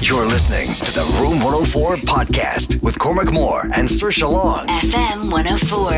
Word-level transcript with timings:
You're 0.00 0.26
listening 0.26 0.68
to 0.86 0.92
the 0.92 1.18
Room 1.20 1.42
104 1.42 1.96
podcast 1.96 2.80
with 2.82 2.98
Cormac 2.98 3.32
Moore 3.32 3.62
and 3.74 3.88
Saoirse 3.88 4.22
Long. 4.30 4.66
FM 4.66 5.30
104. 5.30 5.90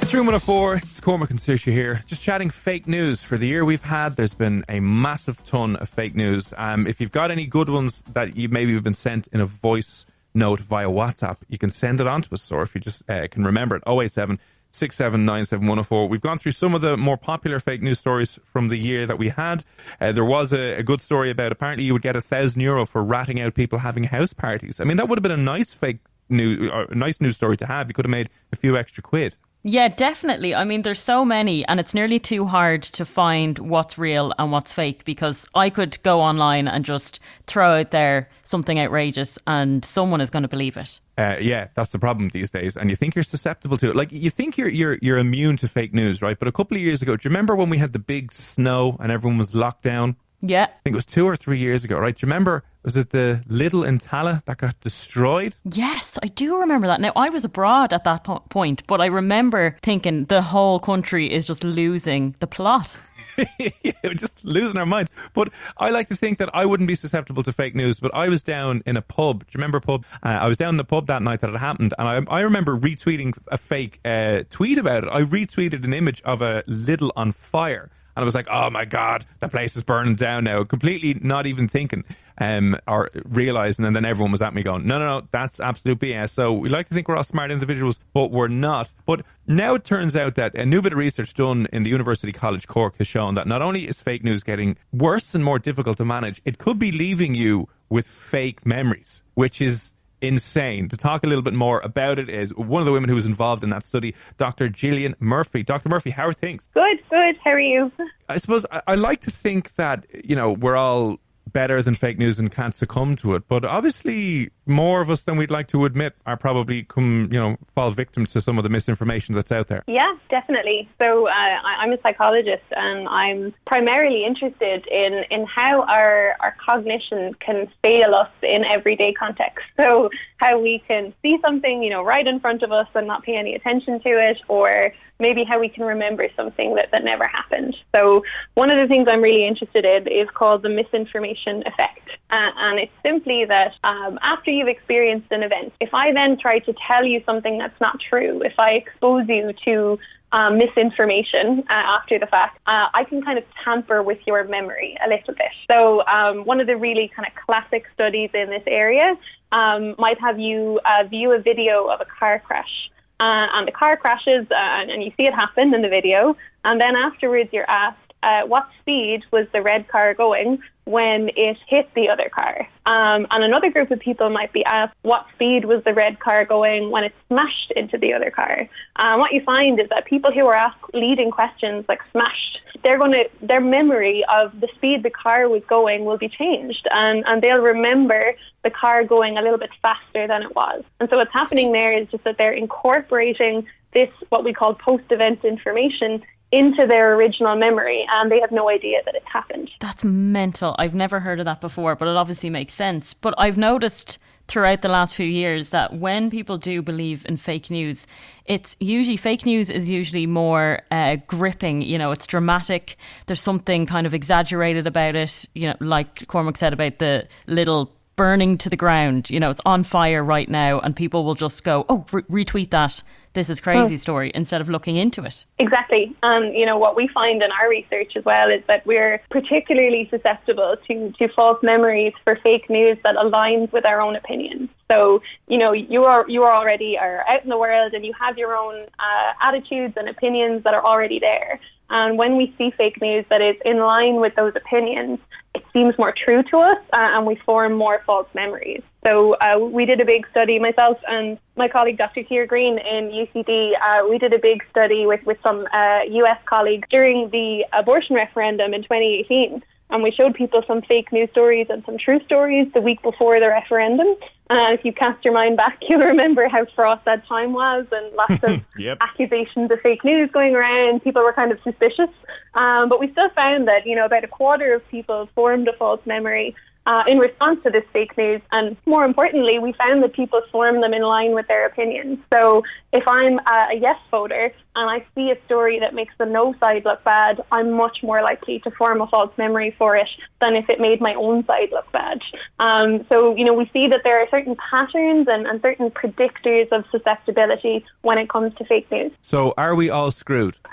It's 0.00 0.14
Room 0.14 0.26
104. 0.26 0.76
It's 0.76 1.00
Cormac 1.00 1.30
and 1.30 1.38
Saoirse 1.38 1.72
here. 1.72 2.02
Just 2.06 2.22
chatting 2.22 2.50
fake 2.50 2.86
news. 2.86 3.20
For 3.22 3.36
the 3.36 3.46
year 3.46 3.64
we've 3.64 3.82
had, 3.82 4.16
there's 4.16 4.34
been 4.34 4.64
a 4.68 4.80
massive 4.80 5.44
ton 5.44 5.76
of 5.76 5.88
fake 5.88 6.14
news. 6.14 6.54
Um, 6.56 6.86
if 6.86 7.00
you've 7.00 7.12
got 7.12 7.30
any 7.30 7.46
good 7.46 7.68
ones 7.68 8.02
that 8.12 8.36
you 8.36 8.48
maybe 8.48 8.72
have 8.74 8.84
been 8.84 8.94
sent 8.94 9.26
in 9.32 9.40
a 9.40 9.46
voice 9.46 10.06
note 10.32 10.60
via 10.60 10.88
WhatsApp, 10.88 11.38
you 11.48 11.58
can 11.58 11.70
send 11.70 12.00
it 12.00 12.06
on 12.06 12.22
to 12.22 12.34
us. 12.34 12.50
Or 12.52 12.62
if 12.62 12.74
you 12.74 12.80
just 12.80 13.02
uh, 13.10 13.26
can 13.28 13.44
remember 13.44 13.76
it, 13.76 13.82
087 13.86 14.38
6797104. 14.78 16.08
We've 16.08 16.20
gone 16.20 16.38
through 16.38 16.52
some 16.52 16.74
of 16.74 16.80
the 16.80 16.96
more 16.96 17.16
popular 17.16 17.60
fake 17.60 17.82
news 17.82 17.98
stories 17.98 18.38
from 18.44 18.68
the 18.68 18.76
year 18.76 19.06
that 19.06 19.18
we 19.18 19.30
had. 19.30 19.64
Uh, 20.00 20.12
there 20.12 20.24
was 20.24 20.52
a, 20.52 20.78
a, 20.78 20.82
good 20.82 21.00
story 21.00 21.30
about 21.30 21.52
apparently 21.52 21.84
you 21.84 21.92
would 21.92 22.02
get 22.02 22.16
a 22.16 22.20
thousand 22.20 22.60
euro 22.60 22.86
for 22.86 23.02
ratting 23.02 23.40
out 23.40 23.54
people 23.54 23.80
having 23.80 24.04
house 24.04 24.32
parties. 24.32 24.80
I 24.80 24.84
mean, 24.84 24.96
that 24.96 25.08
would 25.08 25.18
have 25.18 25.22
been 25.22 25.32
a 25.32 25.36
nice 25.36 25.72
fake 25.72 25.98
news, 26.28 26.70
a 26.72 26.94
nice 26.94 27.20
news 27.20 27.36
story 27.36 27.56
to 27.56 27.66
have. 27.66 27.88
You 27.88 27.94
could 27.94 28.04
have 28.04 28.10
made 28.10 28.30
a 28.52 28.56
few 28.56 28.76
extra 28.76 29.02
quid. 29.02 29.36
Yeah, 29.64 29.88
definitely. 29.88 30.54
I 30.54 30.64
mean, 30.64 30.82
there's 30.82 31.00
so 31.00 31.24
many, 31.24 31.66
and 31.66 31.80
it's 31.80 31.92
nearly 31.92 32.18
too 32.20 32.44
hard 32.46 32.82
to 32.84 33.04
find 33.04 33.58
what's 33.58 33.98
real 33.98 34.32
and 34.38 34.52
what's 34.52 34.72
fake 34.72 35.04
because 35.04 35.48
I 35.54 35.68
could 35.68 36.00
go 36.02 36.20
online 36.20 36.68
and 36.68 36.84
just 36.84 37.18
throw 37.46 37.80
out 37.80 37.90
there 37.90 38.28
something 38.44 38.78
outrageous 38.78 39.38
and 39.46 39.84
someone 39.84 40.20
is 40.20 40.30
going 40.30 40.44
to 40.44 40.48
believe 40.48 40.76
it. 40.76 41.00
Uh, 41.18 41.36
yeah, 41.40 41.68
that's 41.74 41.90
the 41.90 41.98
problem 41.98 42.28
these 42.28 42.50
days, 42.52 42.76
and 42.76 42.88
you 42.88 42.96
think 42.96 43.16
you're 43.16 43.24
susceptible 43.24 43.76
to 43.78 43.90
it. 43.90 43.96
Like 43.96 44.12
you 44.12 44.30
think 44.30 44.56
you're 44.56 44.68
you're 44.68 44.98
you're 45.02 45.18
immune 45.18 45.56
to 45.58 45.68
fake 45.68 45.92
news, 45.92 46.22
right? 46.22 46.38
But 46.38 46.46
a 46.46 46.52
couple 46.52 46.76
of 46.76 46.82
years 46.82 47.02
ago, 47.02 47.16
do 47.16 47.28
you 47.28 47.30
remember 47.30 47.56
when 47.56 47.68
we 47.68 47.78
had 47.78 47.92
the 47.92 47.98
big 47.98 48.30
snow 48.30 48.96
and 49.00 49.10
everyone 49.10 49.38
was 49.38 49.54
locked 49.54 49.82
down? 49.82 50.14
Yeah. 50.40 50.64
I 50.64 50.82
think 50.84 50.94
it 50.94 50.96
was 50.96 51.06
two 51.06 51.26
or 51.26 51.36
three 51.36 51.58
years 51.58 51.84
ago, 51.84 51.98
right? 51.98 52.16
Do 52.16 52.24
you 52.24 52.28
remember, 52.28 52.62
was 52.84 52.96
it 52.96 53.10
the 53.10 53.42
Lidl 53.48 53.86
in 53.86 53.98
Tallaght 53.98 54.44
that 54.44 54.58
got 54.58 54.80
destroyed? 54.80 55.54
Yes, 55.64 56.18
I 56.22 56.28
do 56.28 56.58
remember 56.58 56.86
that. 56.86 57.00
Now, 57.00 57.12
I 57.16 57.28
was 57.28 57.44
abroad 57.44 57.92
at 57.92 58.04
that 58.04 58.24
po- 58.24 58.44
point, 58.48 58.86
but 58.86 59.00
I 59.00 59.06
remember 59.06 59.76
thinking 59.82 60.26
the 60.26 60.42
whole 60.42 60.78
country 60.78 61.32
is 61.32 61.46
just 61.46 61.64
losing 61.64 62.36
the 62.38 62.46
plot. 62.46 62.96
yeah, 63.58 63.92
just 64.16 64.44
losing 64.44 64.76
our 64.76 64.86
minds. 64.86 65.10
But 65.32 65.50
I 65.76 65.90
like 65.90 66.08
to 66.08 66.16
think 66.16 66.38
that 66.38 66.50
I 66.54 66.66
wouldn't 66.66 66.88
be 66.88 66.94
susceptible 66.94 67.42
to 67.44 67.52
fake 67.52 67.74
news. 67.74 68.00
But 68.00 68.14
I 68.14 68.28
was 68.28 68.42
down 68.42 68.82
in 68.86 68.96
a 68.96 69.02
pub. 69.02 69.40
Do 69.40 69.46
you 69.50 69.58
remember 69.58 69.80
pub? 69.80 70.04
Uh, 70.22 70.28
I 70.28 70.46
was 70.46 70.56
down 70.56 70.70
in 70.70 70.76
the 70.76 70.84
pub 70.84 71.06
that 71.06 71.22
night 71.22 71.40
that 71.40 71.50
it 71.50 71.58
happened, 71.58 71.94
and 71.98 72.28
I, 72.28 72.36
I 72.36 72.40
remember 72.40 72.76
retweeting 72.76 73.36
a 73.48 73.58
fake 73.58 74.00
uh, 74.04 74.42
tweet 74.50 74.78
about 74.78 75.04
it. 75.04 75.10
I 75.12 75.22
retweeted 75.22 75.84
an 75.84 75.92
image 75.92 76.20
of 76.22 76.42
a 76.42 76.62
Lidl 76.68 77.10
on 77.16 77.32
fire 77.32 77.90
and 78.18 78.24
I 78.24 78.24
was 78.24 78.34
like, 78.34 78.48
oh 78.50 78.68
my 78.68 78.84
God, 78.84 79.24
the 79.38 79.46
place 79.46 79.76
is 79.76 79.84
burning 79.84 80.16
down 80.16 80.42
now. 80.42 80.64
Completely 80.64 81.20
not 81.22 81.46
even 81.46 81.68
thinking 81.68 82.02
um, 82.38 82.76
or 82.88 83.10
realizing. 83.24 83.84
And 83.84 83.94
then 83.94 84.04
everyone 84.04 84.32
was 84.32 84.42
at 84.42 84.52
me 84.52 84.64
going, 84.64 84.88
no, 84.88 84.98
no, 84.98 85.20
no, 85.20 85.28
that's 85.30 85.60
absolute 85.60 86.00
BS. 86.00 86.30
So 86.30 86.52
we 86.52 86.68
like 86.68 86.88
to 86.88 86.94
think 86.94 87.06
we're 87.06 87.16
all 87.16 87.22
smart 87.22 87.52
individuals, 87.52 87.94
but 88.12 88.32
we're 88.32 88.48
not. 88.48 88.90
But 89.06 89.24
now 89.46 89.76
it 89.76 89.84
turns 89.84 90.16
out 90.16 90.34
that 90.34 90.56
a 90.56 90.66
new 90.66 90.82
bit 90.82 90.94
of 90.94 90.98
research 90.98 91.32
done 91.32 91.68
in 91.72 91.84
the 91.84 91.90
University 91.90 92.32
College 92.32 92.66
Cork 92.66 92.98
has 92.98 93.06
shown 93.06 93.36
that 93.36 93.46
not 93.46 93.62
only 93.62 93.86
is 93.86 94.00
fake 94.00 94.24
news 94.24 94.42
getting 94.42 94.76
worse 94.92 95.32
and 95.32 95.44
more 95.44 95.60
difficult 95.60 95.96
to 95.98 96.04
manage, 96.04 96.42
it 96.44 96.58
could 96.58 96.80
be 96.80 96.90
leaving 96.90 97.36
you 97.36 97.68
with 97.88 98.08
fake 98.08 98.66
memories, 98.66 99.22
which 99.34 99.60
is 99.60 99.92
insane. 100.20 100.88
To 100.88 100.96
talk 100.96 101.24
a 101.24 101.26
little 101.26 101.42
bit 101.42 101.54
more 101.54 101.80
about 101.80 102.18
it 102.18 102.28
is 102.28 102.54
one 102.54 102.82
of 102.82 102.86
the 102.86 102.92
women 102.92 103.08
who 103.08 103.16
was 103.16 103.26
involved 103.26 103.62
in 103.62 103.70
that 103.70 103.86
study, 103.86 104.14
Dr. 104.36 104.68
Gillian 104.68 105.14
Murphy. 105.18 105.62
Dr. 105.62 105.88
Murphy, 105.88 106.10
how 106.10 106.26
are 106.26 106.32
things? 106.32 106.62
Good, 106.74 106.98
good. 107.10 107.36
How 107.42 107.52
are 107.52 107.60
you? 107.60 107.92
I 108.28 108.38
suppose 108.38 108.66
I, 108.70 108.82
I 108.86 108.94
like 108.94 109.20
to 109.22 109.30
think 109.30 109.74
that, 109.76 110.04
you 110.24 110.36
know, 110.36 110.52
we're 110.52 110.76
all 110.76 111.18
better 111.52 111.82
than 111.82 111.94
fake 111.94 112.18
news 112.18 112.38
and 112.38 112.50
can't 112.50 112.76
succumb 112.76 113.16
to 113.16 113.34
it. 113.34 113.48
But 113.48 113.64
obviously, 113.64 114.50
more 114.66 115.00
of 115.00 115.10
us 115.10 115.24
than 115.24 115.36
we'd 115.36 115.50
like 115.50 115.68
to 115.68 115.84
admit 115.84 116.14
are 116.26 116.36
probably 116.36 116.84
come, 116.84 117.28
you 117.32 117.38
know, 117.38 117.56
fall 117.74 117.90
victim 117.90 118.26
to 118.26 118.40
some 118.40 118.58
of 118.58 118.64
the 118.64 118.68
misinformation 118.68 119.34
that's 119.34 119.52
out 119.52 119.68
there. 119.68 119.84
Yeah, 119.86 120.12
definitely. 120.30 120.88
So 120.98 121.28
uh, 121.28 121.30
I'm 121.30 121.92
a 121.92 122.00
psychologist, 122.02 122.64
and 122.72 123.08
I'm 123.08 123.54
primarily 123.66 124.24
interested 124.24 124.86
in 124.88 125.24
in 125.30 125.46
how 125.46 125.82
our 125.82 126.36
our 126.40 126.54
cognition 126.64 127.34
can 127.34 127.68
fail 127.82 128.14
us 128.14 128.30
in 128.42 128.64
everyday 128.64 129.12
context. 129.12 129.64
So 129.76 130.10
how 130.38 130.60
we 130.60 130.82
can 130.86 131.12
see 131.22 131.38
something, 131.40 131.82
you 131.82 131.90
know, 131.90 132.02
right 132.02 132.26
in 132.26 132.40
front 132.40 132.62
of 132.62 132.72
us 132.72 132.86
and 132.94 133.06
not 133.06 133.22
pay 133.22 133.36
any 133.36 133.54
attention 133.54 134.00
to 134.00 134.08
it, 134.08 134.38
or 134.48 134.92
maybe 135.20 135.44
how 135.44 135.58
we 135.58 135.68
can 135.68 135.84
remember 135.84 136.28
something 136.36 136.74
that, 136.76 136.90
that 136.92 137.04
never 137.04 137.26
happened. 137.26 137.76
So 137.94 138.22
one 138.54 138.70
of 138.70 138.78
the 138.78 138.86
things 138.86 139.08
I'm 139.10 139.20
really 139.20 139.46
interested 139.46 139.84
in 139.84 140.06
is 140.06 140.28
called 140.34 140.62
the 140.62 140.68
misinformation 140.68 141.62
effect. 141.66 142.08
Uh, 142.30 142.50
and 142.56 142.78
it's 142.78 142.92
simply 143.02 143.44
that 143.46 143.72
um, 143.84 144.18
after 144.22 144.50
you've 144.50 144.68
experienced 144.68 145.30
an 145.30 145.42
event, 145.42 145.72
if 145.80 145.92
I 145.92 146.12
then 146.12 146.38
try 146.38 146.58
to 146.60 146.74
tell 146.86 147.04
you 147.04 147.22
something 147.26 147.58
that's 147.58 147.80
not 147.80 147.98
true, 148.08 148.42
if 148.42 148.58
I 148.58 148.72
expose 148.72 149.24
you 149.28 149.52
to 149.64 149.98
um, 150.30 150.58
misinformation 150.58 151.64
uh, 151.70 151.72
after 151.72 152.18
the 152.18 152.26
fact, 152.26 152.58
uh, 152.66 152.88
I 152.92 153.04
can 153.08 153.22
kind 153.22 153.38
of 153.38 153.44
tamper 153.64 154.02
with 154.02 154.18
your 154.26 154.44
memory 154.44 154.96
a 155.04 155.08
little 155.08 155.34
bit. 155.34 155.50
So, 155.70 156.04
um, 156.06 156.44
one 156.44 156.60
of 156.60 156.66
the 156.66 156.76
really 156.76 157.10
kind 157.14 157.26
of 157.26 157.32
classic 157.44 157.84
studies 157.94 158.30
in 158.34 158.50
this 158.50 158.62
area 158.66 159.16
um, 159.52 159.94
might 159.98 160.20
have 160.20 160.38
you 160.38 160.80
uh, 160.84 161.08
view 161.08 161.32
a 161.32 161.40
video 161.40 161.86
of 161.86 162.00
a 162.02 162.06
car 162.18 162.42
crash. 162.44 162.90
Uh, 163.20 163.46
and 163.54 163.66
the 163.66 163.72
car 163.72 163.96
crashes, 163.96 164.46
uh, 164.50 164.54
and 164.54 165.02
you 165.02 165.12
see 165.16 165.26
it 165.26 165.34
happen 165.34 165.74
in 165.74 165.82
the 165.82 165.88
video. 165.88 166.36
And 166.64 166.80
then 166.80 166.94
afterwards, 166.94 167.50
you're 167.52 167.68
asked, 167.68 168.07
uh, 168.22 168.42
what 168.42 168.68
speed 168.80 169.22
was 169.30 169.46
the 169.52 169.62
red 169.62 169.88
car 169.88 170.14
going 170.14 170.58
when 170.84 171.30
it 171.36 171.56
hit 171.68 171.88
the 171.94 172.08
other 172.08 172.30
car? 172.34 172.66
Um, 172.86 173.26
and 173.30 173.44
another 173.44 173.70
group 173.70 173.90
of 173.90 174.00
people 174.00 174.30
might 174.30 174.52
be 174.52 174.64
asked, 174.64 174.94
what 175.02 175.26
speed 175.34 175.66
was 175.66 175.84
the 175.84 175.92
red 175.92 176.18
car 176.18 176.44
going 176.44 176.90
when 176.90 177.04
it 177.04 177.14
smashed 177.28 177.72
into 177.76 177.98
the 177.98 178.14
other 178.14 178.30
car? 178.30 178.68
Um, 178.96 179.20
what 179.20 179.32
you 179.32 179.42
find 179.42 179.78
is 179.78 179.88
that 179.90 180.06
people 180.06 180.32
who 180.32 180.46
are 180.46 180.54
asked 180.54 180.94
leading 180.94 181.30
questions 181.30 181.84
like 181.88 182.00
smashed, 182.12 182.60
they're 182.82 182.98
going 182.98 183.12
to, 183.12 183.24
their 183.42 183.60
memory 183.60 184.24
of 184.32 184.58
the 184.60 184.68
speed 184.76 185.02
the 185.02 185.10
car 185.10 185.48
was 185.48 185.62
going 185.68 186.04
will 186.04 186.18
be 186.18 186.28
changed, 186.28 186.86
and, 186.90 187.24
and 187.26 187.42
they'll 187.42 187.58
remember 187.58 188.34
the 188.62 188.70
car 188.70 189.04
going 189.04 189.36
a 189.36 189.42
little 189.42 189.58
bit 189.58 189.70
faster 189.82 190.26
than 190.26 190.42
it 190.42 190.54
was. 190.54 190.82
And 191.00 191.08
so 191.10 191.16
what's 191.16 191.32
happening 191.32 191.72
there 191.72 191.92
is 191.92 192.08
just 192.08 192.24
that 192.24 192.38
they're 192.38 192.52
incorporating 192.52 193.66
this, 193.92 194.10
what 194.28 194.44
we 194.44 194.52
call 194.52 194.74
post 194.74 195.04
event 195.10 195.44
information, 195.44 196.22
into 196.50 196.86
their 196.86 197.14
original 197.14 197.56
memory 197.56 198.06
and 198.10 198.30
they 198.30 198.40
have 198.40 198.50
no 198.50 198.70
idea 198.70 198.98
that 199.04 199.14
it's 199.14 199.26
happened. 199.30 199.70
That's 199.80 200.04
mental. 200.04 200.74
I've 200.78 200.94
never 200.94 201.20
heard 201.20 201.40
of 201.40 201.44
that 201.44 201.60
before, 201.60 201.94
but 201.94 202.08
it 202.08 202.16
obviously 202.16 202.50
makes 202.50 202.74
sense. 202.74 203.12
But 203.12 203.34
I've 203.36 203.58
noticed 203.58 204.18
throughout 204.48 204.80
the 204.80 204.88
last 204.88 205.14
few 205.14 205.26
years 205.26 205.68
that 205.68 205.94
when 205.94 206.30
people 206.30 206.56
do 206.56 206.80
believe 206.80 207.24
in 207.26 207.36
fake 207.36 207.70
news, 207.70 208.06
it's 208.46 208.76
usually 208.80 209.18
fake 209.18 209.44
news 209.44 209.68
is 209.68 209.90
usually 209.90 210.26
more 210.26 210.80
uh, 210.90 211.16
gripping. 211.26 211.82
You 211.82 211.98
know, 211.98 212.10
it's 212.10 212.26
dramatic. 212.26 212.96
There's 213.26 213.42
something 213.42 213.84
kind 213.84 214.06
of 214.06 214.14
exaggerated 214.14 214.86
about 214.86 215.16
it. 215.16 215.44
You 215.54 215.68
know, 215.68 215.76
like 215.80 216.26
Cormac 216.28 216.56
said 216.56 216.72
about 216.72 216.98
the 216.98 217.28
Lidl 217.46 217.90
burning 218.16 218.58
to 218.58 218.70
the 218.70 218.76
ground. 218.76 219.30
You 219.30 219.38
know, 219.38 219.50
it's 219.50 219.60
on 219.66 219.84
fire 219.84 220.24
right 220.24 220.48
now, 220.48 220.80
and 220.80 220.96
people 220.96 221.24
will 221.24 221.34
just 221.36 221.62
go, 221.62 221.84
"Oh, 221.88 222.04
re- 222.10 222.44
retweet 222.44 222.70
that." 222.70 223.02
This 223.32 223.50
is 223.50 223.60
crazy 223.60 223.94
mm. 223.94 223.98
story 223.98 224.32
instead 224.34 224.60
of 224.60 224.68
looking 224.68 224.96
into 224.96 225.24
it. 225.24 225.44
Exactly. 225.58 226.14
And, 226.22 226.54
you 226.54 226.66
know, 226.66 226.76
what 226.76 226.96
we 226.96 227.08
find 227.08 227.42
in 227.42 227.50
our 227.52 227.68
research 227.68 228.16
as 228.16 228.24
well 228.24 228.50
is 228.50 228.62
that 228.66 228.86
we're 228.86 229.20
particularly 229.30 230.08
susceptible 230.10 230.76
to, 230.86 231.12
to 231.18 231.28
false 231.28 231.62
memories 231.62 232.12
for 232.24 232.36
fake 232.36 232.68
news 232.68 232.98
that 233.04 233.16
aligns 233.16 233.72
with 233.72 233.84
our 233.84 234.00
own 234.00 234.16
opinions. 234.16 234.70
So, 234.90 235.22
you 235.48 235.58
know, 235.58 235.72
you 235.72 236.04
are 236.04 236.24
you 236.28 236.42
are 236.44 236.54
already 236.54 236.96
are 236.96 237.22
out 237.28 237.42
in 237.42 237.50
the 237.50 237.58
world 237.58 237.92
and 237.92 238.04
you 238.04 238.14
have 238.18 238.38
your 238.38 238.56
own 238.56 238.86
uh, 238.98 239.32
attitudes 239.42 239.94
and 239.96 240.08
opinions 240.08 240.64
that 240.64 240.72
are 240.72 240.84
already 240.84 241.18
there. 241.18 241.60
And 241.90 242.18
when 242.18 242.36
we 242.36 242.54
see 242.58 242.70
fake 242.76 243.00
news 243.00 243.24
that 243.30 243.40
is 243.40 243.56
in 243.64 243.78
line 243.78 244.16
with 244.16 244.34
those 244.34 244.54
opinions, 244.56 245.18
it 245.54 245.64
seems 245.72 245.96
more 245.98 246.12
true 246.12 246.42
to 246.50 246.58
us 246.58 246.78
uh, 246.92 247.16
and 247.16 247.26
we 247.26 247.36
form 247.46 247.74
more 247.74 248.02
false 248.06 248.28
memories. 248.34 248.82
So 249.04 249.34
uh, 249.34 249.58
we 249.58 249.86
did 249.86 250.00
a 250.00 250.04
big 250.04 250.26
study, 250.30 250.58
myself 250.58 250.98
and 251.06 251.38
my 251.56 251.68
colleague 251.68 251.98
Dr. 251.98 252.24
Ciara 252.24 252.46
Greene 252.46 252.78
in 252.78 253.10
UCD, 253.10 253.72
uh, 253.74 254.08
we 254.08 254.18
did 254.18 254.32
a 254.32 254.38
big 254.38 254.64
study 254.70 255.06
with, 255.06 255.24
with 255.24 255.38
some 255.42 255.66
US 255.72 256.38
uh, 256.38 256.48
colleagues 256.48 256.88
during 256.90 257.30
the 257.30 257.64
abortion 257.72 258.16
referendum 258.16 258.74
in 258.74 258.82
2018 258.82 259.62
and 259.90 260.02
we 260.02 260.10
showed 260.10 260.34
people 260.34 260.62
some 260.66 260.82
fake 260.82 261.12
news 261.12 261.30
stories 261.30 261.66
and 261.70 261.82
some 261.86 261.96
true 261.96 262.20
stories 262.24 262.68
the 262.74 262.80
week 262.80 263.00
before 263.02 263.40
the 263.40 263.48
referendum. 263.48 264.06
And 264.50 264.58
uh, 264.58 264.78
if 264.78 264.84
you 264.84 264.92
cast 264.92 265.24
your 265.24 265.32
mind 265.32 265.56
back, 265.56 265.78
you'll 265.88 266.00
remember 266.00 266.48
how 266.48 266.66
fraught 266.74 267.04
that 267.06 267.26
time 267.26 267.52
was 267.52 267.86
and 267.90 268.14
lots 268.14 268.42
of 268.42 268.64
yep. 268.78 268.98
accusations 269.00 269.70
of 269.70 269.80
fake 269.80 270.04
news 270.04 270.30
going 270.30 270.54
around. 270.54 271.02
People 271.02 271.22
were 271.22 271.32
kind 271.32 271.52
of 271.52 271.58
suspicious. 271.62 272.10
Um, 272.54 272.88
but 272.88 273.00
we 273.00 273.10
still 273.12 273.30
found 273.30 273.68
that, 273.68 273.86
you 273.86 273.96
know, 273.96 274.04
about 274.04 274.24
a 274.24 274.28
quarter 274.28 274.74
of 274.74 274.86
people 274.88 275.28
formed 275.34 275.68
a 275.68 275.72
false 275.72 276.00
memory 276.04 276.54
uh, 276.88 277.04
in 277.06 277.18
response 277.18 277.62
to 277.62 277.70
this 277.70 277.84
fake 277.92 278.16
news. 278.16 278.40
And 278.50 278.74
more 278.86 279.04
importantly, 279.04 279.58
we 279.58 279.74
found 279.74 280.02
that 280.02 280.14
people 280.14 280.40
form 280.50 280.80
them 280.80 280.94
in 280.94 281.02
line 281.02 281.34
with 281.34 281.46
their 281.46 281.66
opinions. 281.66 282.18
So 282.32 282.62
if 282.94 283.06
I'm 283.06 283.38
a, 283.40 283.68
a 283.72 283.78
yes 283.78 283.98
voter 284.10 284.50
and 284.74 284.90
I 284.90 285.04
see 285.14 285.30
a 285.30 285.36
story 285.44 285.78
that 285.80 285.92
makes 285.92 286.14
the 286.18 286.24
no 286.24 286.54
side 286.58 286.86
look 286.86 287.04
bad, 287.04 287.42
I'm 287.52 287.72
much 287.72 287.98
more 288.02 288.22
likely 288.22 288.60
to 288.60 288.70
form 288.70 289.02
a 289.02 289.06
false 289.06 289.36
memory 289.36 289.74
for 289.76 289.96
it 289.96 290.08
than 290.40 290.54
if 290.54 290.70
it 290.70 290.80
made 290.80 291.02
my 291.02 291.12
own 291.12 291.44
side 291.44 291.68
look 291.72 291.92
bad. 291.92 292.20
Um, 292.58 293.04
so, 293.10 293.36
you 293.36 293.44
know, 293.44 293.52
we 293.52 293.68
see 293.70 293.86
that 293.88 294.00
there 294.02 294.22
are 294.22 294.28
certain 294.30 294.56
patterns 294.70 295.28
and, 295.28 295.46
and 295.46 295.60
certain 295.60 295.90
predictors 295.90 296.72
of 296.72 296.84
susceptibility 296.90 297.84
when 298.00 298.16
it 298.16 298.30
comes 298.30 298.54
to 298.54 298.64
fake 298.64 298.90
news. 298.90 299.12
So, 299.20 299.52
are 299.58 299.74
we 299.74 299.90
all 299.90 300.10
screwed? 300.10 300.56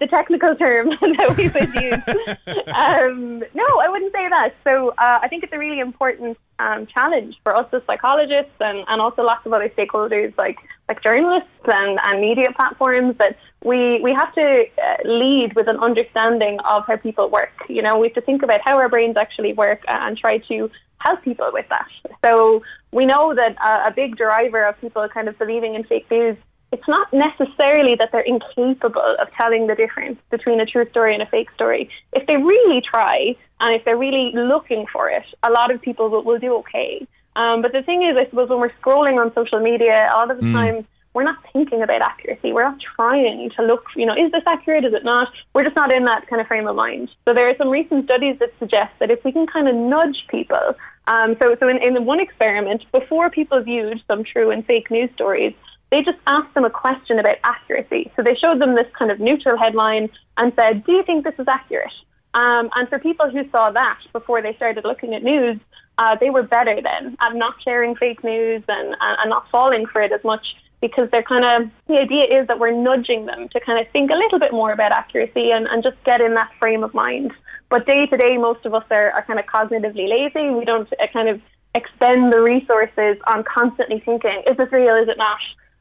the 0.00 0.06
technical 0.06 0.54
term 0.56 0.88
that 1.00 1.34
we 1.36 1.48
would 1.48 1.74
use. 1.74 2.66
um, 2.74 3.40
no, 3.54 3.66
I 3.80 3.88
wouldn't 3.88 4.12
say 4.12 4.28
that. 4.30 4.54
So 4.64 4.90
uh, 4.90 5.20
I 5.22 5.28
think 5.28 5.44
it's 5.44 5.52
a 5.52 5.58
really 5.58 5.80
important 5.80 6.38
um, 6.58 6.86
challenge 6.86 7.36
for 7.42 7.54
us 7.54 7.66
as 7.72 7.82
psychologists 7.86 8.52
and, 8.60 8.84
and 8.88 9.00
also 9.00 9.22
lots 9.22 9.46
of 9.46 9.52
other 9.52 9.68
stakeholders 9.70 10.36
like 10.36 10.58
like 10.88 11.02
journalists 11.02 11.48
and, 11.66 11.98
and 12.02 12.20
media 12.20 12.48
platforms 12.54 13.16
that 13.18 13.36
we 13.64 14.00
we 14.02 14.12
have 14.12 14.34
to 14.34 14.64
uh, 14.82 15.08
lead 15.08 15.54
with 15.54 15.68
an 15.68 15.78
understanding 15.78 16.58
of 16.68 16.86
how 16.86 16.96
people 16.96 17.28
work. 17.30 17.52
You 17.68 17.82
know, 17.82 17.98
we 17.98 18.08
have 18.08 18.14
to 18.14 18.20
think 18.20 18.42
about 18.42 18.60
how 18.62 18.76
our 18.76 18.88
brains 18.88 19.16
actually 19.16 19.52
work 19.52 19.82
and 19.86 20.16
try 20.16 20.38
to 20.38 20.70
help 20.98 21.22
people 21.22 21.50
with 21.52 21.66
that. 21.68 21.88
So 22.22 22.62
we 22.92 23.06
know 23.06 23.34
that 23.34 23.56
uh, 23.62 23.88
a 23.88 23.92
big 23.94 24.16
driver 24.16 24.64
of 24.66 24.80
people 24.80 25.06
kind 25.08 25.28
of 25.28 25.38
believing 25.38 25.74
in 25.74 25.84
fake 25.84 26.10
news 26.10 26.36
it's 26.72 26.86
not 26.86 27.12
necessarily 27.12 27.96
that 27.96 28.10
they're 28.12 28.20
incapable 28.20 29.16
of 29.20 29.28
telling 29.36 29.66
the 29.66 29.74
difference 29.74 30.18
between 30.30 30.60
a 30.60 30.66
true 30.66 30.88
story 30.90 31.14
and 31.14 31.22
a 31.22 31.26
fake 31.26 31.50
story. 31.54 31.90
If 32.12 32.26
they 32.26 32.36
really 32.36 32.80
try 32.80 33.34
and 33.58 33.74
if 33.74 33.84
they're 33.84 33.98
really 33.98 34.32
looking 34.34 34.86
for 34.92 35.08
it, 35.10 35.24
a 35.42 35.50
lot 35.50 35.72
of 35.72 35.80
people 35.80 36.08
will, 36.08 36.22
will 36.22 36.38
do 36.38 36.54
okay. 36.58 37.06
Um, 37.36 37.62
but 37.62 37.72
the 37.72 37.82
thing 37.82 38.02
is, 38.02 38.16
I 38.16 38.28
suppose 38.28 38.48
when 38.48 38.60
we're 38.60 38.72
scrolling 38.82 39.20
on 39.20 39.32
social 39.34 39.60
media, 39.60 40.08
a 40.12 40.16
lot 40.16 40.30
of 40.30 40.38
the 40.38 40.44
mm. 40.44 40.52
time 40.52 40.86
we're 41.12 41.24
not 41.24 41.38
thinking 41.52 41.82
about 41.82 42.02
accuracy. 42.02 42.52
We're 42.52 42.62
not 42.62 42.78
trying 42.94 43.50
to 43.56 43.62
look, 43.62 43.84
you 43.96 44.06
know, 44.06 44.14
is 44.14 44.30
this 44.30 44.44
accurate? 44.46 44.84
Is 44.84 44.94
it 44.94 45.04
not? 45.04 45.28
We're 45.54 45.64
just 45.64 45.74
not 45.74 45.90
in 45.90 46.04
that 46.04 46.28
kind 46.28 46.40
of 46.40 46.46
frame 46.46 46.68
of 46.68 46.76
mind. 46.76 47.10
So 47.24 47.34
there 47.34 47.48
are 47.48 47.56
some 47.58 47.68
recent 47.68 48.04
studies 48.04 48.38
that 48.38 48.50
suggest 48.60 48.92
that 49.00 49.10
if 49.10 49.24
we 49.24 49.32
can 49.32 49.46
kind 49.46 49.68
of 49.68 49.74
nudge 49.74 50.24
people, 50.28 50.76
um, 51.08 51.34
so 51.40 51.56
so 51.58 51.68
in, 51.68 51.78
in 51.82 52.04
one 52.04 52.20
experiment, 52.20 52.84
before 52.92 53.28
people 53.28 53.60
viewed 53.60 54.00
some 54.06 54.22
true 54.22 54.50
and 54.50 54.64
fake 54.64 54.90
news 54.90 55.10
stories, 55.14 55.52
they 55.90 56.02
just 56.02 56.18
asked 56.26 56.54
them 56.54 56.64
a 56.64 56.70
question 56.70 57.18
about 57.18 57.36
accuracy. 57.44 58.12
So 58.16 58.22
they 58.22 58.34
showed 58.34 58.60
them 58.60 58.74
this 58.74 58.86
kind 58.98 59.10
of 59.10 59.18
neutral 59.20 59.58
headline 59.58 60.08
and 60.36 60.52
said, 60.54 60.84
Do 60.84 60.92
you 60.92 61.02
think 61.02 61.24
this 61.24 61.34
is 61.38 61.48
accurate? 61.48 61.92
Um, 62.32 62.70
and 62.76 62.88
for 62.88 62.98
people 62.98 63.28
who 63.28 63.48
saw 63.50 63.72
that 63.72 63.98
before 64.12 64.40
they 64.40 64.54
started 64.54 64.84
looking 64.84 65.14
at 65.14 65.24
news, 65.24 65.58
uh, 65.98 66.16
they 66.18 66.30
were 66.30 66.44
better 66.44 66.80
then 66.80 67.16
at 67.20 67.34
not 67.34 67.54
sharing 67.62 67.96
fake 67.96 68.22
news 68.22 68.62
and, 68.68 68.96
and 69.00 69.30
not 69.30 69.50
falling 69.50 69.86
for 69.86 70.00
it 70.00 70.12
as 70.12 70.22
much 70.22 70.46
because 70.80 71.10
they're 71.10 71.22
kind 71.22 71.44
of 71.44 71.70
the 71.88 71.98
idea 71.98 72.24
is 72.40 72.46
that 72.46 72.58
we're 72.58 72.72
nudging 72.72 73.26
them 73.26 73.48
to 73.50 73.60
kind 73.60 73.84
of 73.84 73.92
think 73.92 74.10
a 74.10 74.14
little 74.14 74.38
bit 74.38 74.52
more 74.52 74.72
about 74.72 74.92
accuracy 74.92 75.50
and, 75.50 75.66
and 75.66 75.82
just 75.82 75.96
get 76.04 76.20
in 76.20 76.34
that 76.34 76.50
frame 76.58 76.82
of 76.82 76.94
mind. 76.94 77.32
But 77.68 77.86
day 77.86 78.06
to 78.06 78.16
day, 78.16 78.38
most 78.38 78.64
of 78.64 78.74
us 78.74 78.84
are, 78.90 79.10
are 79.10 79.24
kind 79.24 79.38
of 79.38 79.46
cognitively 79.46 80.08
lazy. 80.08 80.50
We 80.50 80.64
don't 80.64 80.90
uh, 80.92 81.06
kind 81.12 81.28
of 81.28 81.40
expend 81.74 82.32
the 82.32 82.40
resources 82.40 83.18
on 83.26 83.44
constantly 83.44 84.00
thinking, 84.00 84.42
is 84.46 84.56
this 84.56 84.72
real, 84.72 84.96
is 84.96 85.08
it 85.08 85.18
not? 85.18 85.38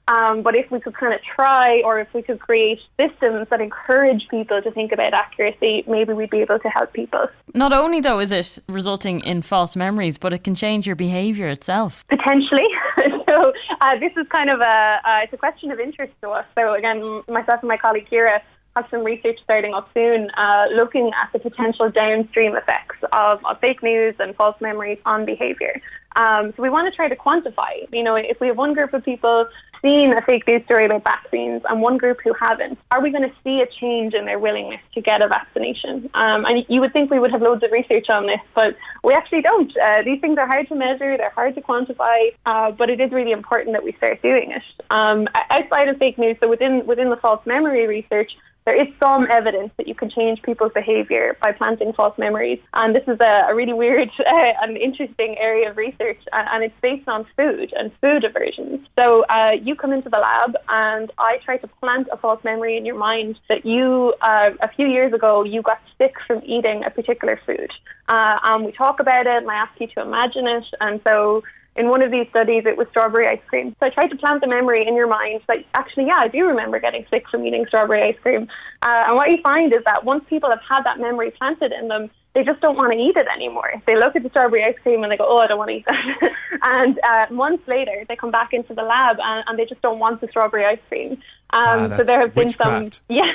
Um, 0.10 0.42
but 0.42 0.56
if 0.56 0.72
we 0.72 0.80
could 0.80 0.96
kind 0.96 1.14
of 1.14 1.20
try, 1.22 1.82
or 1.86 2.00
if 2.00 2.12
we 2.16 2.24
could 2.24 2.40
create 2.40 2.80
systems 2.98 3.48
that 3.52 3.62
encourage 3.62 4.28
people 4.30 4.60
to 4.60 4.72
think 4.72 4.92
about 4.92 5.14
accuracy, 5.14 5.84
maybe 5.88 6.14
we'd 6.14 6.32
be 6.32 6.40
able 6.40 6.58
to 6.58 6.68
help 6.68 6.94
people. 6.94 7.28
Not 7.54 7.74
only, 7.74 8.02
though, 8.02 8.20
is 8.20 8.32
it 8.32 8.58
resulting 8.68 9.20
in 9.20 9.44
false 9.44 9.76
memories, 9.76 10.18
but 10.18 10.34
it 10.34 10.44
can 10.44 10.56
change 10.56 10.88
your 10.88 10.96
behaviour 10.96 11.48
itself. 11.48 12.08
Potentially. 12.08 12.68
so 13.28 13.54
uh, 13.82 14.00
this 14.00 14.12
is 14.18 14.26
kind 14.32 14.50
of 14.50 14.62
a 14.62 15.00
uh, 15.06 15.20
it's 15.24 15.34
a 15.34 15.38
question 15.38 15.70
of 15.70 15.80
interest 15.80 16.14
to 16.22 16.30
us. 16.30 16.46
So 16.56 16.74
again, 16.74 17.22
myself 17.28 17.60
and 17.62 17.68
my 17.68 17.78
colleague 17.78 18.08
Ciara 18.10 18.42
have 18.76 18.86
some 18.90 19.04
research 19.04 19.40
starting 19.44 19.74
up 19.74 19.90
soon 19.94 20.30
uh, 20.38 20.66
looking 20.74 21.12
at 21.22 21.32
the 21.34 21.40
potential 21.40 21.90
downstream 21.90 22.56
effects 22.56 22.98
of, 23.12 23.44
of 23.46 23.60
fake 23.60 23.84
news 23.84 24.16
and 24.20 24.36
false 24.36 24.56
memories 24.62 25.00
on 25.06 25.26
behaviour. 25.26 25.82
Um, 26.16 26.54
so 26.56 26.64
we 26.64 26.70
want 26.70 26.92
to 26.92 26.96
try 26.96 27.08
to 27.08 27.16
quantify. 27.16 27.88
You 27.92 28.04
know, 28.04 28.16
if 28.16 28.40
we 28.40 28.48
have 28.48 28.58
one 28.58 28.74
group 28.74 28.94
of 28.94 29.04
people 29.04 29.46
seen 29.82 30.14
a 30.14 30.22
fake 30.22 30.48
news 30.48 30.64
story 30.66 30.86
about 30.86 31.04
vaccines 31.04 31.62
and 31.70 31.82
one 31.82 31.98
group 31.98 32.20
who 32.24 32.34
haven't, 32.34 32.78
are 32.92 33.02
we 33.02 33.12
going 33.12 33.28
to 33.28 33.36
see 33.44 33.62
a 33.62 33.68
change 33.68 34.14
in 34.14 34.26
their 34.26 34.40
willingness 34.40 34.82
to 34.94 35.02
get 35.02 35.22
a 35.22 35.28
vaccination? 35.28 36.10
Um, 36.14 36.46
and 36.46 36.66
you 36.68 36.82
would 36.82 36.94
think 36.94 37.12
we 37.12 37.20
would 37.20 37.32
have 37.32 37.42
loads 37.42 37.64
of 37.64 37.72
research 37.72 38.10
on 38.10 38.26
this, 38.26 38.40
but 38.54 38.76
we 39.04 39.14
actually 39.14 39.42
don't. 39.42 39.76
Uh, 39.78 40.02
these 40.04 40.20
things 40.20 40.38
are 40.38 40.48
hard 40.48 40.68
to 40.68 40.76
measure, 40.76 41.18
they're 41.18 41.30
hard 41.30 41.56
to 41.56 41.62
quantify, 41.62 42.34
uh, 42.46 42.72
but 42.72 42.90
it 42.90 43.00
is 43.00 43.12
really 43.12 43.32
important 43.32 43.74
that 43.74 43.84
we 43.84 43.92
start 43.94 44.22
doing 44.22 44.52
it. 44.52 44.64
Um, 44.90 45.28
outside 45.50 45.88
of 45.88 45.98
fake 45.98 46.18
news, 46.18 46.38
so 46.40 46.50
within 46.50 46.86
within 46.86 47.10
the 47.10 47.18
false 47.18 47.46
memory 47.46 47.88
research, 47.88 48.32
there 48.70 48.80
is 48.80 48.94
some 49.00 49.26
evidence 49.32 49.72
that 49.78 49.88
you 49.88 49.96
can 49.96 50.12
change 50.12 50.44
people's 50.44 50.72
behaviour 50.76 51.36
by 51.42 51.52
planting 51.52 51.92
false 51.92 52.16
memories. 52.20 52.60
And 52.76 52.96
this 52.96 53.02
is 53.08 53.20
a, 53.20 53.48
a 53.50 53.56
really 53.56 53.74
weird 53.74 54.10
uh, 54.20 54.52
and 54.62 54.78
interesting 54.78 55.36
area 55.40 55.72
of 55.72 55.78
research, 55.78 56.22
and, 56.32 56.64
it's 56.64 56.76
based 56.82 57.08
on 57.08 57.26
food 57.36 57.74
and 57.76 57.90
food 58.00 58.24
aversions. 58.24 58.86
So 58.96 59.26
uh, 59.26 59.54
you 59.64 59.76
come 59.76 59.92
into 59.92 60.10
the 60.10 60.18
lab, 60.18 60.56
and 60.68 61.12
I 61.18 61.38
try 61.44 61.58
to 61.58 61.68
plant 61.68 62.10
a 62.12 62.18
false 62.18 62.44
memory 62.44 62.78
in 62.78 62.86
your 62.86 62.98
mind 62.98 63.40
that 63.48 63.66
you, 63.66 64.14
uh, 64.22 64.52
a 64.62 64.68
few 64.76 64.86
years 64.86 65.14
ago, 65.14 65.44
you 65.44 65.64
got 65.64 65.80
sick 65.98 66.14
from 66.28 66.44
eating 66.46 66.84
a 66.86 66.92
particular 66.92 67.40
food. 67.46 67.72
Uh, 68.08 68.38
and 68.44 68.66
we 68.66 68.72
talk 68.72 69.00
about 69.00 69.26
it, 69.26 69.42
and 69.42 69.50
I 69.50 69.56
ask 69.56 69.72
you 69.80 69.88
to 69.96 70.02
imagine 70.02 70.46
it. 70.48 70.66
And 70.80 71.02
so 71.04 71.42
in 71.76 71.90
one 71.90 72.02
of 72.02 72.12
these 72.12 72.28
studies, 72.30 72.64
it 72.66 72.78
was 72.78 72.88
strawberry 72.90 73.28
ice 73.28 73.42
cream. 73.48 73.76
So 73.80 73.86
I 73.86 73.90
tried 73.90 74.10
to 74.10 74.18
plant 74.18 74.42
the 74.42 74.48
memory 74.48 74.86
in 74.88 74.96
your 74.96 75.08
mind 75.08 75.42
that 75.48 75.58
actually, 75.74 76.08
yeah, 76.08 76.20
I 76.20 76.28
do 76.28 76.46
remember 76.46 76.80
getting 76.80 77.06
sick 77.10 77.30
from 77.30 77.46
eating 77.46 77.66
strawberry 77.68 78.04
ice 78.04 78.20
cream. 78.22 78.48
Uh, 78.82 79.06
and 79.08 79.16
what 79.16 79.30
you 79.30 79.38
find 79.42 79.72
is 79.74 79.84
that 79.86 80.04
once 80.04 80.24
people 80.30 80.50
have 80.50 80.62
had 80.68 80.84
that 80.84 81.00
memory 81.00 81.32
planted 81.32 81.72
in 81.72 81.88
them, 81.88 82.10
they 82.36 82.44
just 82.44 82.62
don't 82.62 82.76
want 82.76 82.94
to 82.94 82.98
eat 82.98 83.18
it 83.18 83.28
anymore. 83.34 83.72
They 83.88 83.96
look 83.96 84.16
at 84.16 84.24
the 84.24 84.30
strawberry 84.30 84.64
ice 84.64 84.76
cream 84.84 85.04
and 85.04 85.12
they 85.12 85.18
go, 85.18 85.26
oh, 85.28 85.38
I 85.38 85.48
don't 85.48 85.58
want 85.58 85.70
to 85.70 85.78
eat 85.78 85.86
that. 85.86 86.32
and 86.62 87.00
uh, 87.00 87.34
months 87.34 87.68
later, 87.68 88.06
they 88.08 88.16
come 88.16 88.32
back 88.32 88.54
into 88.54 88.74
the 88.74 88.84
lab 88.84 89.18
and, 89.20 89.44
and 89.48 89.58
they 89.58 89.66
just 89.66 89.82
don't 89.82 90.00
want 90.00 90.22
the 90.22 90.28
strawberry 90.28 90.66
ice 90.66 90.80
cream. 90.90 91.14
Um, 91.52 91.92
ah, 91.92 91.98
so 91.98 92.04
there 92.04 92.20
have 92.20 92.36
been 92.36 92.48
witchcraft. 92.48 92.96
some, 92.96 93.02
yeah, 93.10 93.32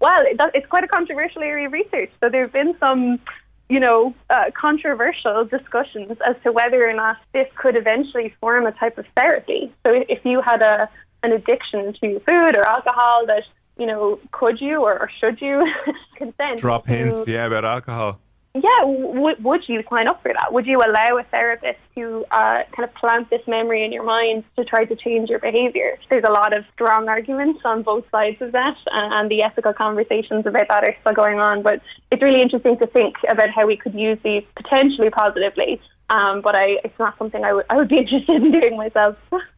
well, 0.00 0.22
it, 0.26 0.40
it's 0.54 0.66
quite 0.66 0.82
a 0.82 0.88
controversial 0.88 1.42
area 1.42 1.66
of 1.66 1.72
research. 1.72 2.10
So 2.18 2.28
there 2.28 2.42
have 2.42 2.52
been 2.52 2.74
some 2.80 3.20
you 3.72 3.80
know, 3.80 4.14
uh, 4.28 4.50
controversial 4.54 5.46
discussions 5.46 6.18
as 6.28 6.36
to 6.42 6.52
whether 6.52 6.86
or 6.86 6.92
not 6.92 7.16
this 7.32 7.48
could 7.56 7.74
eventually 7.74 8.34
form 8.38 8.66
a 8.66 8.72
type 8.72 8.98
of 8.98 9.06
therapy. 9.16 9.72
So 9.82 10.04
if 10.10 10.22
you 10.26 10.42
had 10.42 10.60
a 10.60 10.90
an 11.22 11.32
addiction 11.32 11.94
to 12.00 12.20
food 12.20 12.54
or 12.54 12.64
alcohol, 12.66 13.24
that 13.26 13.44
you 13.78 13.86
know, 13.86 14.20
could 14.30 14.60
you 14.60 14.82
or, 14.82 14.98
or 14.98 15.10
should 15.20 15.40
you 15.40 15.66
consent? 16.16 16.58
Drop 16.58 16.86
hints, 16.86 17.26
yeah, 17.26 17.46
about 17.46 17.64
alcohol 17.64 18.20
yeah, 18.54 18.84
w- 18.84 19.36
would 19.40 19.62
you 19.66 19.82
sign 19.88 20.08
up 20.08 20.22
for 20.22 20.32
that? 20.32 20.52
Would 20.52 20.66
you 20.66 20.82
allow 20.82 21.16
a 21.16 21.22
therapist 21.24 21.78
to 21.94 22.24
uh, 22.30 22.62
kind 22.76 22.84
of 22.84 22.94
plant 22.94 23.30
this 23.30 23.40
memory 23.46 23.82
in 23.82 23.92
your 23.92 24.04
mind 24.04 24.44
to 24.56 24.64
try 24.64 24.84
to 24.84 24.94
change 24.94 25.30
your 25.30 25.38
behaviour? 25.38 25.98
There's 26.10 26.24
a 26.24 26.30
lot 26.30 26.52
of 26.52 26.64
strong 26.74 27.08
arguments 27.08 27.60
on 27.64 27.82
both 27.82 28.04
sides 28.10 28.42
of 28.42 28.52
that, 28.52 28.76
and, 28.90 29.14
and 29.14 29.30
the 29.30 29.42
ethical 29.42 29.72
conversations 29.72 30.44
about 30.46 30.68
that 30.68 30.84
are 30.84 30.94
still 31.00 31.14
going 31.14 31.38
on. 31.38 31.62
But 31.62 31.80
it's 32.10 32.22
really 32.22 32.42
interesting 32.42 32.78
to 32.78 32.86
think 32.86 33.16
about 33.26 33.48
how 33.48 33.66
we 33.66 33.78
could 33.78 33.94
use 33.94 34.18
these 34.22 34.44
potentially 34.54 35.08
positively 35.08 35.80
Um, 36.10 36.42
but 36.42 36.54
I, 36.54 36.76
it's 36.84 36.98
not 36.98 37.16
something 37.16 37.42
I 37.42 37.54
would 37.54 37.64
would 37.70 37.88
be 37.88 37.98
interested 38.04 38.36
in 38.36 38.52
doing 38.52 38.76
myself. 38.76 39.16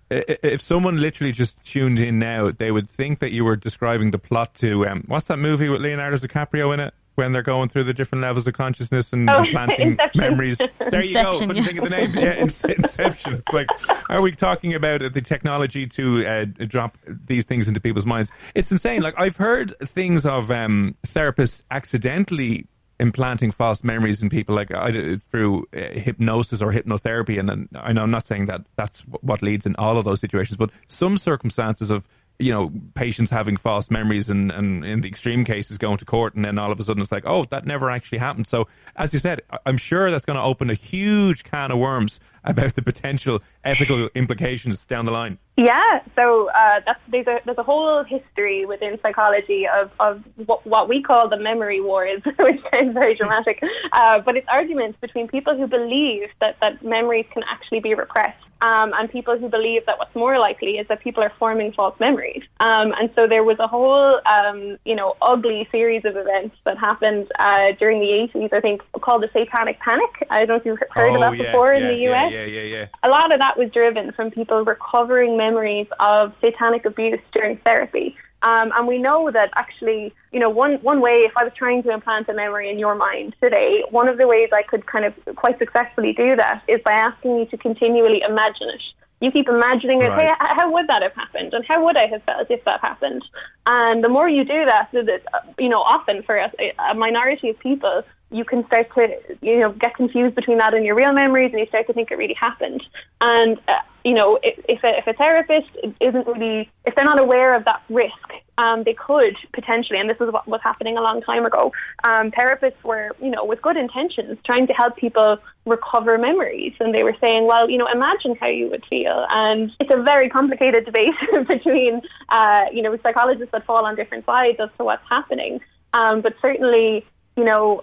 If 0.08 0.62
someone 0.62 1.00
literally 1.00 1.32
just 1.32 1.60
tuned 1.64 1.98
in 1.98 2.20
now, 2.20 2.52
they 2.52 2.70
would 2.70 2.88
think 2.88 3.18
that 3.18 3.32
you 3.32 3.44
were 3.44 3.56
describing 3.56 4.12
the 4.12 4.18
plot 4.18 4.54
to 4.56 4.86
um, 4.86 5.02
what's 5.08 5.26
that 5.26 5.38
movie 5.38 5.68
with 5.68 5.80
Leonardo 5.80 6.18
DiCaprio 6.18 6.72
in 6.72 6.78
it? 6.78 6.94
When 7.16 7.32
they're 7.32 7.42
going 7.42 7.68
through 7.68 7.84
the 7.84 7.94
different 7.94 8.22
levels 8.22 8.46
of 8.46 8.54
consciousness 8.54 9.12
and 9.12 9.30
Oh, 9.30 9.38
implanting 9.44 9.92
Inception. 9.92 10.20
memories. 10.20 10.58
There 10.58 11.00
Inception, 11.00 11.12
you 11.12 11.14
go. 11.14 11.38
Couldn't 11.38 11.56
yeah. 11.56 11.62
think 11.64 11.78
of 11.78 11.84
the 11.84 11.90
name. 11.90 12.14
Yeah, 12.16 12.32
In- 12.34 12.42
Inception. 12.82 13.34
It's 13.34 13.52
like, 13.52 13.68
are 14.08 14.20
we 14.20 14.32
talking 14.32 14.74
about 14.74 15.00
the 15.12 15.20
technology 15.22 15.86
to 15.86 16.26
uh, 16.26 16.44
drop 16.66 16.98
these 17.06 17.44
things 17.44 17.68
into 17.68 17.80
people's 17.80 18.04
minds? 18.06 18.30
It's 18.56 18.72
insane. 18.72 19.00
Like 19.02 19.14
I've 19.16 19.36
heard 19.36 19.74
things 19.80 20.26
of 20.26 20.50
um, 20.50 20.96
therapists 21.06 21.62
accidentally 21.70 22.66
implanting 23.00 23.50
false 23.50 23.82
memories 23.84 24.22
in 24.22 24.28
people, 24.30 24.54
like 24.54 24.72
I, 24.72 25.16
through 25.30 25.66
uh, 25.76 25.98
hypnosis 25.98 26.60
or 26.62 26.72
hypnotherapy. 26.72 27.38
And 27.38 27.48
then 27.48 27.68
I 27.74 27.92
know 27.92 28.02
I'm 28.02 28.10
not 28.10 28.26
saying 28.26 28.46
that 28.46 28.62
that's 28.76 29.00
what 29.20 29.42
leads 29.42 29.66
in 29.66 29.74
all 29.76 29.98
of 29.98 30.04
those 30.04 30.20
situations, 30.20 30.56
but 30.56 30.70
some 30.88 31.16
circumstances 31.16 31.90
of 31.90 32.06
you 32.38 32.52
know, 32.52 32.72
patients 32.94 33.30
having 33.30 33.56
false 33.56 33.90
memories 33.90 34.28
and, 34.28 34.50
and 34.50 34.84
in 34.84 35.00
the 35.00 35.08
extreme 35.08 35.44
cases 35.44 35.78
going 35.78 35.98
to 35.98 36.04
court 36.04 36.34
and 36.34 36.44
then 36.44 36.58
all 36.58 36.72
of 36.72 36.80
a 36.80 36.84
sudden 36.84 37.02
it's 37.02 37.12
like, 37.12 37.26
oh, 37.26 37.44
that 37.46 37.64
never 37.64 37.90
actually 37.90 38.18
happened. 38.18 38.48
So 38.48 38.64
as 38.96 39.12
you 39.12 39.20
said, 39.20 39.42
I'm 39.64 39.76
sure 39.76 40.10
that's 40.10 40.24
going 40.24 40.36
to 40.36 40.42
open 40.42 40.68
a 40.68 40.74
huge 40.74 41.44
can 41.44 41.70
of 41.70 41.78
worms 41.78 42.18
about 42.44 42.74
the 42.74 42.82
potential 42.82 43.40
ethical 43.64 44.08
implications 44.14 44.84
down 44.86 45.04
the 45.04 45.12
line. 45.12 45.38
Yeah, 45.56 46.00
so 46.16 46.50
uh, 46.50 46.80
that's, 46.84 47.00
there's 47.08 47.26
a 47.26 47.38
there's 47.44 47.58
a 47.58 47.62
whole 47.62 48.02
history 48.02 48.66
within 48.66 48.98
psychology 49.02 49.66
of, 49.68 49.90
of 50.00 50.22
what, 50.46 50.66
what 50.66 50.88
we 50.88 51.00
call 51.00 51.28
the 51.28 51.36
memory 51.36 51.80
wars, 51.80 52.22
which 52.38 52.60
sounds 52.70 52.92
very 52.92 53.14
dramatic, 53.14 53.62
uh, 53.92 54.20
but 54.20 54.36
it's 54.36 54.48
arguments 54.50 54.98
between 55.00 55.28
people 55.28 55.56
who 55.56 55.66
believe 55.66 56.28
that, 56.40 56.56
that 56.60 56.84
memories 56.84 57.26
can 57.32 57.44
actually 57.44 57.80
be 57.80 57.94
repressed 57.94 58.44
um, 58.64 58.92
and 58.94 59.10
people 59.10 59.36
who 59.38 59.48
believe 59.48 59.84
that 59.86 59.98
what's 59.98 60.14
more 60.14 60.38
likely 60.38 60.78
is 60.78 60.88
that 60.88 61.02
people 61.02 61.22
are 61.22 61.32
forming 61.38 61.72
false 61.72 61.98
memories. 62.00 62.42
Um, 62.60 62.92
and 62.98 63.10
so 63.14 63.26
there 63.26 63.44
was 63.44 63.58
a 63.58 63.66
whole 63.66 64.20
um, 64.24 64.78
you 64.84 64.94
know 64.94 65.16
ugly 65.20 65.68
series 65.70 66.04
of 66.04 66.16
events 66.16 66.56
that 66.64 66.78
happened 66.78 67.30
uh, 67.38 67.72
during 67.78 68.00
the 68.00 68.28
80s, 68.34 68.52
I 68.52 68.60
think, 68.60 68.80
called 69.02 69.22
the 69.22 69.28
Satanic 69.32 69.78
Panic. 69.80 70.10
I 70.30 70.46
don't 70.46 70.48
know 70.48 70.56
if 70.56 70.64
you've 70.64 70.90
heard 70.90 71.10
oh, 71.10 71.14
of 71.14 71.20
that 71.20 71.36
yeah, 71.36 71.44
before 71.44 71.74
yeah, 71.74 71.80
in 71.80 71.88
the 71.88 72.00
yeah, 72.00 72.26
US 72.26 72.32
Yeah, 72.34 72.44
yeah, 72.46 72.76
yeah. 72.76 72.86
a 73.02 73.08
lot 73.08 73.32
of 73.32 73.38
that 73.38 73.56
was 73.56 73.70
driven 73.70 74.12
from 74.12 74.30
people 74.30 74.64
recovering 74.64 75.36
memories 75.36 75.86
of 76.00 76.32
satanic 76.40 76.84
abuse 76.84 77.20
during 77.32 77.58
therapy. 77.58 78.16
Um, 78.42 78.72
and 78.76 78.86
we 78.86 78.98
know 78.98 79.30
that 79.30 79.50
actually, 79.56 80.12
you 80.30 80.38
know, 80.38 80.50
one, 80.50 80.74
one 80.82 81.00
way, 81.00 81.24
if 81.24 81.32
I 81.34 81.44
was 81.44 81.52
trying 81.56 81.82
to 81.84 81.90
implant 81.90 82.28
a 82.28 82.34
memory 82.34 82.70
in 82.70 82.78
your 82.78 82.94
mind 82.94 83.34
today, 83.40 83.82
one 83.90 84.06
of 84.06 84.18
the 84.18 84.26
ways 84.26 84.50
I 84.52 84.62
could 84.62 84.86
kind 84.86 85.06
of 85.06 85.14
quite 85.36 85.58
successfully 85.58 86.12
do 86.12 86.36
that 86.36 86.62
is 86.68 86.80
by 86.84 86.92
asking 86.92 87.38
you 87.38 87.46
to 87.46 87.56
continually 87.56 88.20
imagine 88.20 88.68
it. 88.68 88.82
You 89.20 89.30
keep 89.30 89.48
imagining 89.48 90.02
it. 90.02 90.08
Right. 90.08 90.36
Hey, 90.38 90.46
how 90.56 90.70
would 90.70 90.86
that 90.88 91.00
have 91.00 91.14
happened? 91.14 91.54
And 91.54 91.64
how 91.64 91.82
would 91.82 91.96
I 91.96 92.06
have 92.08 92.22
felt 92.24 92.50
if 92.50 92.62
that 92.64 92.80
happened? 92.80 93.24
And 93.64 94.04
the 94.04 94.10
more 94.10 94.28
you 94.28 94.44
do 94.44 94.66
that, 94.66 94.90
uh, 94.94 95.38
you 95.58 95.70
know, 95.70 95.80
often 95.80 96.22
for 96.24 96.36
a, 96.36 96.50
a 96.90 96.94
minority 96.94 97.48
of 97.48 97.58
people, 97.60 98.02
you 98.34 98.44
can 98.44 98.66
start 98.66 98.92
to, 98.94 99.08
you 99.40 99.60
know, 99.60 99.72
get 99.72 99.94
confused 99.94 100.34
between 100.34 100.58
that 100.58 100.74
and 100.74 100.84
your 100.84 100.96
real 100.96 101.12
memories, 101.12 101.52
and 101.52 101.60
you 101.60 101.66
start 101.66 101.86
to 101.86 101.92
think 101.92 102.10
it 102.10 102.18
really 102.18 102.34
happened. 102.34 102.82
And 103.20 103.58
uh, 103.68 103.72
you 104.04 104.12
know, 104.12 104.38
if, 104.42 104.62
if, 104.68 104.84
a, 104.84 104.98
if 104.98 105.06
a 105.06 105.14
therapist 105.14 105.70
isn't 106.00 106.26
really, 106.26 106.70
if 106.84 106.94
they're 106.94 107.06
not 107.06 107.18
aware 107.18 107.54
of 107.54 107.64
that 107.64 107.82
risk, 107.88 108.12
um, 108.58 108.84
they 108.84 108.92
could 108.92 109.34
potentially, 109.54 109.98
and 109.98 110.10
this 110.10 110.18
is 110.20 110.30
what 110.30 110.46
was 110.46 110.60
happening 110.62 110.98
a 110.98 111.00
long 111.00 111.22
time 111.22 111.46
ago. 111.46 111.72
Um, 112.04 112.30
therapists 112.30 112.82
were, 112.84 113.12
you 113.20 113.30
know, 113.30 113.44
with 113.44 113.62
good 113.62 113.78
intentions, 113.78 114.38
trying 114.44 114.66
to 114.66 114.74
help 114.74 114.96
people 114.96 115.38
recover 115.64 116.18
memories, 116.18 116.74
and 116.80 116.94
they 116.94 117.02
were 117.02 117.16
saying, 117.18 117.46
well, 117.46 117.68
you 117.70 117.78
know, 117.78 117.88
imagine 117.90 118.36
how 118.38 118.48
you 118.48 118.68
would 118.68 118.84
feel, 118.90 119.26
and 119.30 119.70
it's 119.80 119.90
a 119.90 120.02
very 120.02 120.28
complicated 120.28 120.84
debate 120.90 121.14
between, 121.48 122.02
uh, 122.28 122.66
you 122.72 122.82
know, 122.82 122.96
psychologists 123.02 123.52
that 123.52 123.64
fall 123.64 123.86
on 123.86 123.96
different 123.96 124.26
sides 124.26 124.58
as 124.60 124.68
to 124.76 124.84
what's 124.84 125.04
happening. 125.08 125.60
Um, 125.94 126.20
but 126.20 126.34
certainly, 126.42 127.06
you 127.36 127.44
know, 127.44 127.82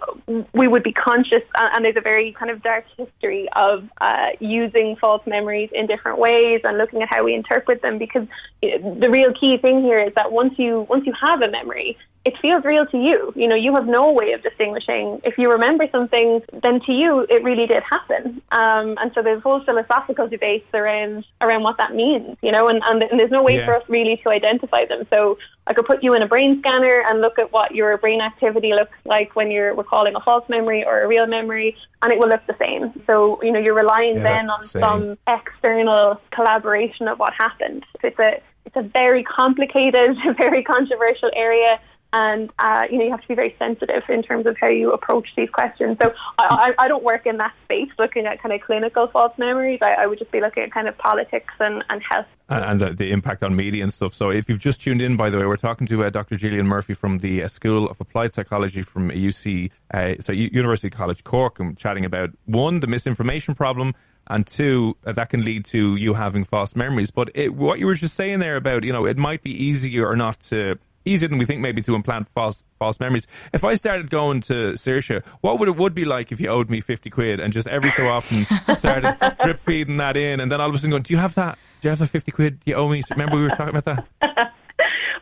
we 0.54 0.68
would 0.68 0.84
be 0.84 0.94
conscious, 0.94 1.42
uh, 1.56 1.70
and 1.74 1.84
there's 1.84 1.98
a 1.98 2.02
very 2.02 2.32
kind 2.32 2.50
of 2.50 2.64
dark 2.64 2.86
history 2.98 3.50
of 3.56 3.84
uh, 4.00 4.28
using 4.40 4.96
false 4.96 5.22
memories 5.28 5.70
in 5.74 5.88
different 5.88 6.20
ways 6.20 6.62
and 6.64 6.78
looking 6.78 7.02
at 7.02 7.10
how 7.10 7.24
we 7.24 7.34
interpret 7.34 7.82
them. 7.82 7.98
Because 7.98 8.28
the 8.62 9.10
real 9.10 9.34
key 9.34 9.58
thing 9.58 9.82
here 9.82 10.00
is 10.00 10.14
that 10.16 10.32
once 10.32 10.54
you 10.58 10.86
once 10.90 11.06
you 11.06 11.14
have 11.20 11.42
a 11.42 11.52
memory, 11.52 11.98
it 12.24 12.36
feels 12.40 12.64
real 12.64 12.86
to 12.86 12.98
you. 12.98 13.34
You 13.36 13.48
know, 13.48 13.56
you 13.56 13.74
have 13.76 13.88
no 13.88 14.12
way 14.12 14.32
of 14.34 14.44
distinguishing. 14.44 15.20
If 15.24 15.40
you 15.40 15.50
remember 15.52 15.88
something, 15.92 16.42
then 16.62 16.80
to 16.86 16.92
you 16.92 17.26
it 17.30 17.44
really 17.44 17.66
did 17.66 17.82
happen. 17.82 18.42
Um, 18.52 18.96
and 19.02 19.12
so 19.16 19.24
there's 19.24 19.42
whole 19.42 19.64
philosophical 19.64 20.28
debates 20.28 20.68
around 20.74 21.26
around 21.42 21.64
what 21.64 21.78
that 21.78 21.96
means. 21.96 22.38
You 22.44 22.52
know, 22.52 22.68
and, 22.68 22.80
and, 22.86 23.02
and 23.02 23.20
there's 23.20 23.32
no 23.32 23.42
way 23.42 23.58
Yeah. 23.58 23.66
for 23.66 23.76
us 23.78 23.84
really 23.90 24.18
to 24.24 24.30
identify 24.30 24.86
them. 24.86 25.08
So 25.10 25.40
I 25.66 25.74
could 25.74 25.86
put 25.86 26.04
you 26.04 26.14
in 26.14 26.22
a 26.22 26.28
brain 26.28 26.60
scanner 26.60 27.02
and 27.08 27.22
look 27.22 27.40
at 27.40 27.52
what 27.52 27.74
your 27.74 27.98
brain 27.98 28.22
activity 28.22 28.72
looks 28.74 28.98
like 29.06 29.36
when 29.36 29.50
you're 29.50 29.74
recalling 29.74 30.16
a 30.16 30.20
false 30.22 30.48
memory 30.48 30.84
or 30.86 31.02
a 31.02 31.08
real 31.08 31.26
memory, 31.26 31.76
and 32.04 32.12
it 32.14 32.20
will 32.20 32.30
look 32.30 32.46
the 32.46 32.56
same. 32.60 32.94
So 33.08 33.42
you 33.42 33.52
know, 33.52 33.60
you're 33.60 33.74
relying 33.74 34.18
Yeah, 34.18 34.24
then 34.24 34.50
on 34.50 34.62
insane. 34.62 34.82
some 34.82 35.18
external 35.28 36.22
collaboration 36.32 37.08
of 37.08 37.18
what 37.20 37.34
happened. 37.34 37.84
So 38.02 38.08
it's 38.10 38.20
a 38.20 38.42
it's 38.66 38.76
a 38.76 38.84
very 38.84 39.24
complicated, 39.24 40.16
very 40.38 40.64
controversial 40.64 41.32
area, 41.36 41.80
and 42.14 42.52
uh, 42.60 42.84
you 42.90 42.98
know 42.98 43.06
you 43.06 43.12
have 43.12 43.22
to 43.22 43.28
be 43.28 43.36
very 43.36 43.56
sensitive 43.58 44.04
in 44.10 44.22
terms 44.22 44.46
of 44.46 44.58
how 44.60 44.68
you 44.68 44.92
approach 44.92 45.28
these 45.38 45.50
questions. 45.50 45.98
So 46.02 46.12
I, 46.38 46.74
I, 46.78 46.88
don't 46.88 47.04
work 47.04 47.26
in 47.26 47.38
that 47.38 47.54
space, 47.64 47.90
looking 47.98 48.26
at 48.26 48.42
kind 48.42 48.54
of 48.54 48.62
clinical 48.62 49.08
false 49.08 49.38
memories. 49.38 49.80
I, 49.82 49.94
I 50.04 50.08
would 50.08 50.20
just 50.20 50.32
be 50.32 50.42
looking 50.42 50.64
at 50.64 50.72
kind 50.72 50.88
of 50.88 50.98
politics 50.98 51.54
and, 51.60 51.84
and 51.90 52.02
health. 52.10 52.26
and 52.50 52.66
and 52.66 52.82
the, 52.82 52.94
the 52.94 53.12
impact 53.12 53.44
on 53.44 53.56
media 53.56 53.84
and 53.84 53.94
stuff. 53.94 54.14
So, 54.14 54.30
if 54.30 54.50
you've 54.50 54.60
just 54.60 54.82
tuned 54.82 55.02
in, 55.02 55.16
by 55.16 55.30
the 55.30 55.38
way, 55.38 55.46
we're 55.46 55.58
talking 55.58 55.88
to 55.88 56.04
uh, 56.04 56.10
Dr. 56.10 56.38
Gillian 56.38 56.68
Murphy 56.68 56.94
from 56.94 57.20
the 57.20 57.44
uh, 57.44 57.48
School 57.48 57.90
of 57.90 58.02
Applied 58.02 58.34
Psychology 58.34 58.82
from 58.82 59.10
UC, 59.10 59.72
uh, 59.94 60.16
so 60.20 60.32
University 60.34 60.90
College 60.90 61.24
Cork, 61.24 61.60
and 61.60 61.78
chatting 61.78 62.06
about 62.06 62.32
one, 62.46 62.82
the 62.82 62.88
misinformation 62.88 63.56
problem, 63.56 63.94
and 64.28 64.46
two, 64.48 64.98
uh, 65.06 65.12
that 65.14 65.30
can 65.30 65.44
lead 65.44 65.66
to 65.66 65.96
you 65.96 66.14
having 66.14 66.44
false 66.44 66.76
memories. 66.76 67.12
But 67.12 67.32
it, 67.36 67.54
what 67.54 67.80
you 67.80 67.86
were 67.86 67.96
just 67.96 68.16
saying 68.16 68.40
there 68.40 68.56
about, 68.56 68.84
you 68.84 68.94
know, 68.94 69.06
it 69.06 69.18
might 69.18 69.44
be 69.44 69.52
easier 69.52 70.08
or 70.08 70.16
not 70.16 70.40
to. 70.50 70.78
Easier 71.06 71.28
than 71.28 71.38
we 71.38 71.46
think, 71.46 71.62
maybe 71.62 71.82
to 71.82 71.96
implant 71.96 72.28
false 72.30 72.64
false 72.80 73.00
memories. 73.00 73.28
If 73.54 73.64
I 73.64 73.74
started 73.76 74.10
going 74.10 74.42
to 74.42 74.74
Saoirse, 74.74 75.24
what 75.42 75.60
would 75.60 75.68
it 75.68 75.76
would 75.76 75.96
be 75.96 76.06
like 76.06 76.32
if 76.32 76.40
you 76.40 76.50
owed 76.50 76.70
me 76.70 76.82
fifty 76.82 77.10
quid 77.10 77.40
and 77.40 77.52
just 77.52 77.68
every 77.68 77.92
so 77.92 78.08
often 78.08 78.46
started 78.76 79.18
drip 79.44 79.60
feeding 79.60 79.98
that 79.98 80.16
in, 80.18 80.40
and 80.40 80.52
then 80.52 80.62
all 80.62 80.70
of 80.70 80.76
a 80.76 80.78
sudden 80.78 80.92
going, 80.92 81.04
"Do 81.04 81.14
you 81.14 81.20
have 81.20 81.36
that? 81.36 81.58
Do 81.82 81.88
you 81.88 81.90
have 81.90 82.00
that 82.00 82.08
fifty 82.10 82.32
quid 82.32 82.60
you 82.66 82.76
owe 82.76 82.90
me?" 82.90 83.04
Remember 83.12 83.36
we 83.36 83.44
were 83.44 83.50
talking 83.50 83.76
about 83.76 83.86
that? 83.86 84.54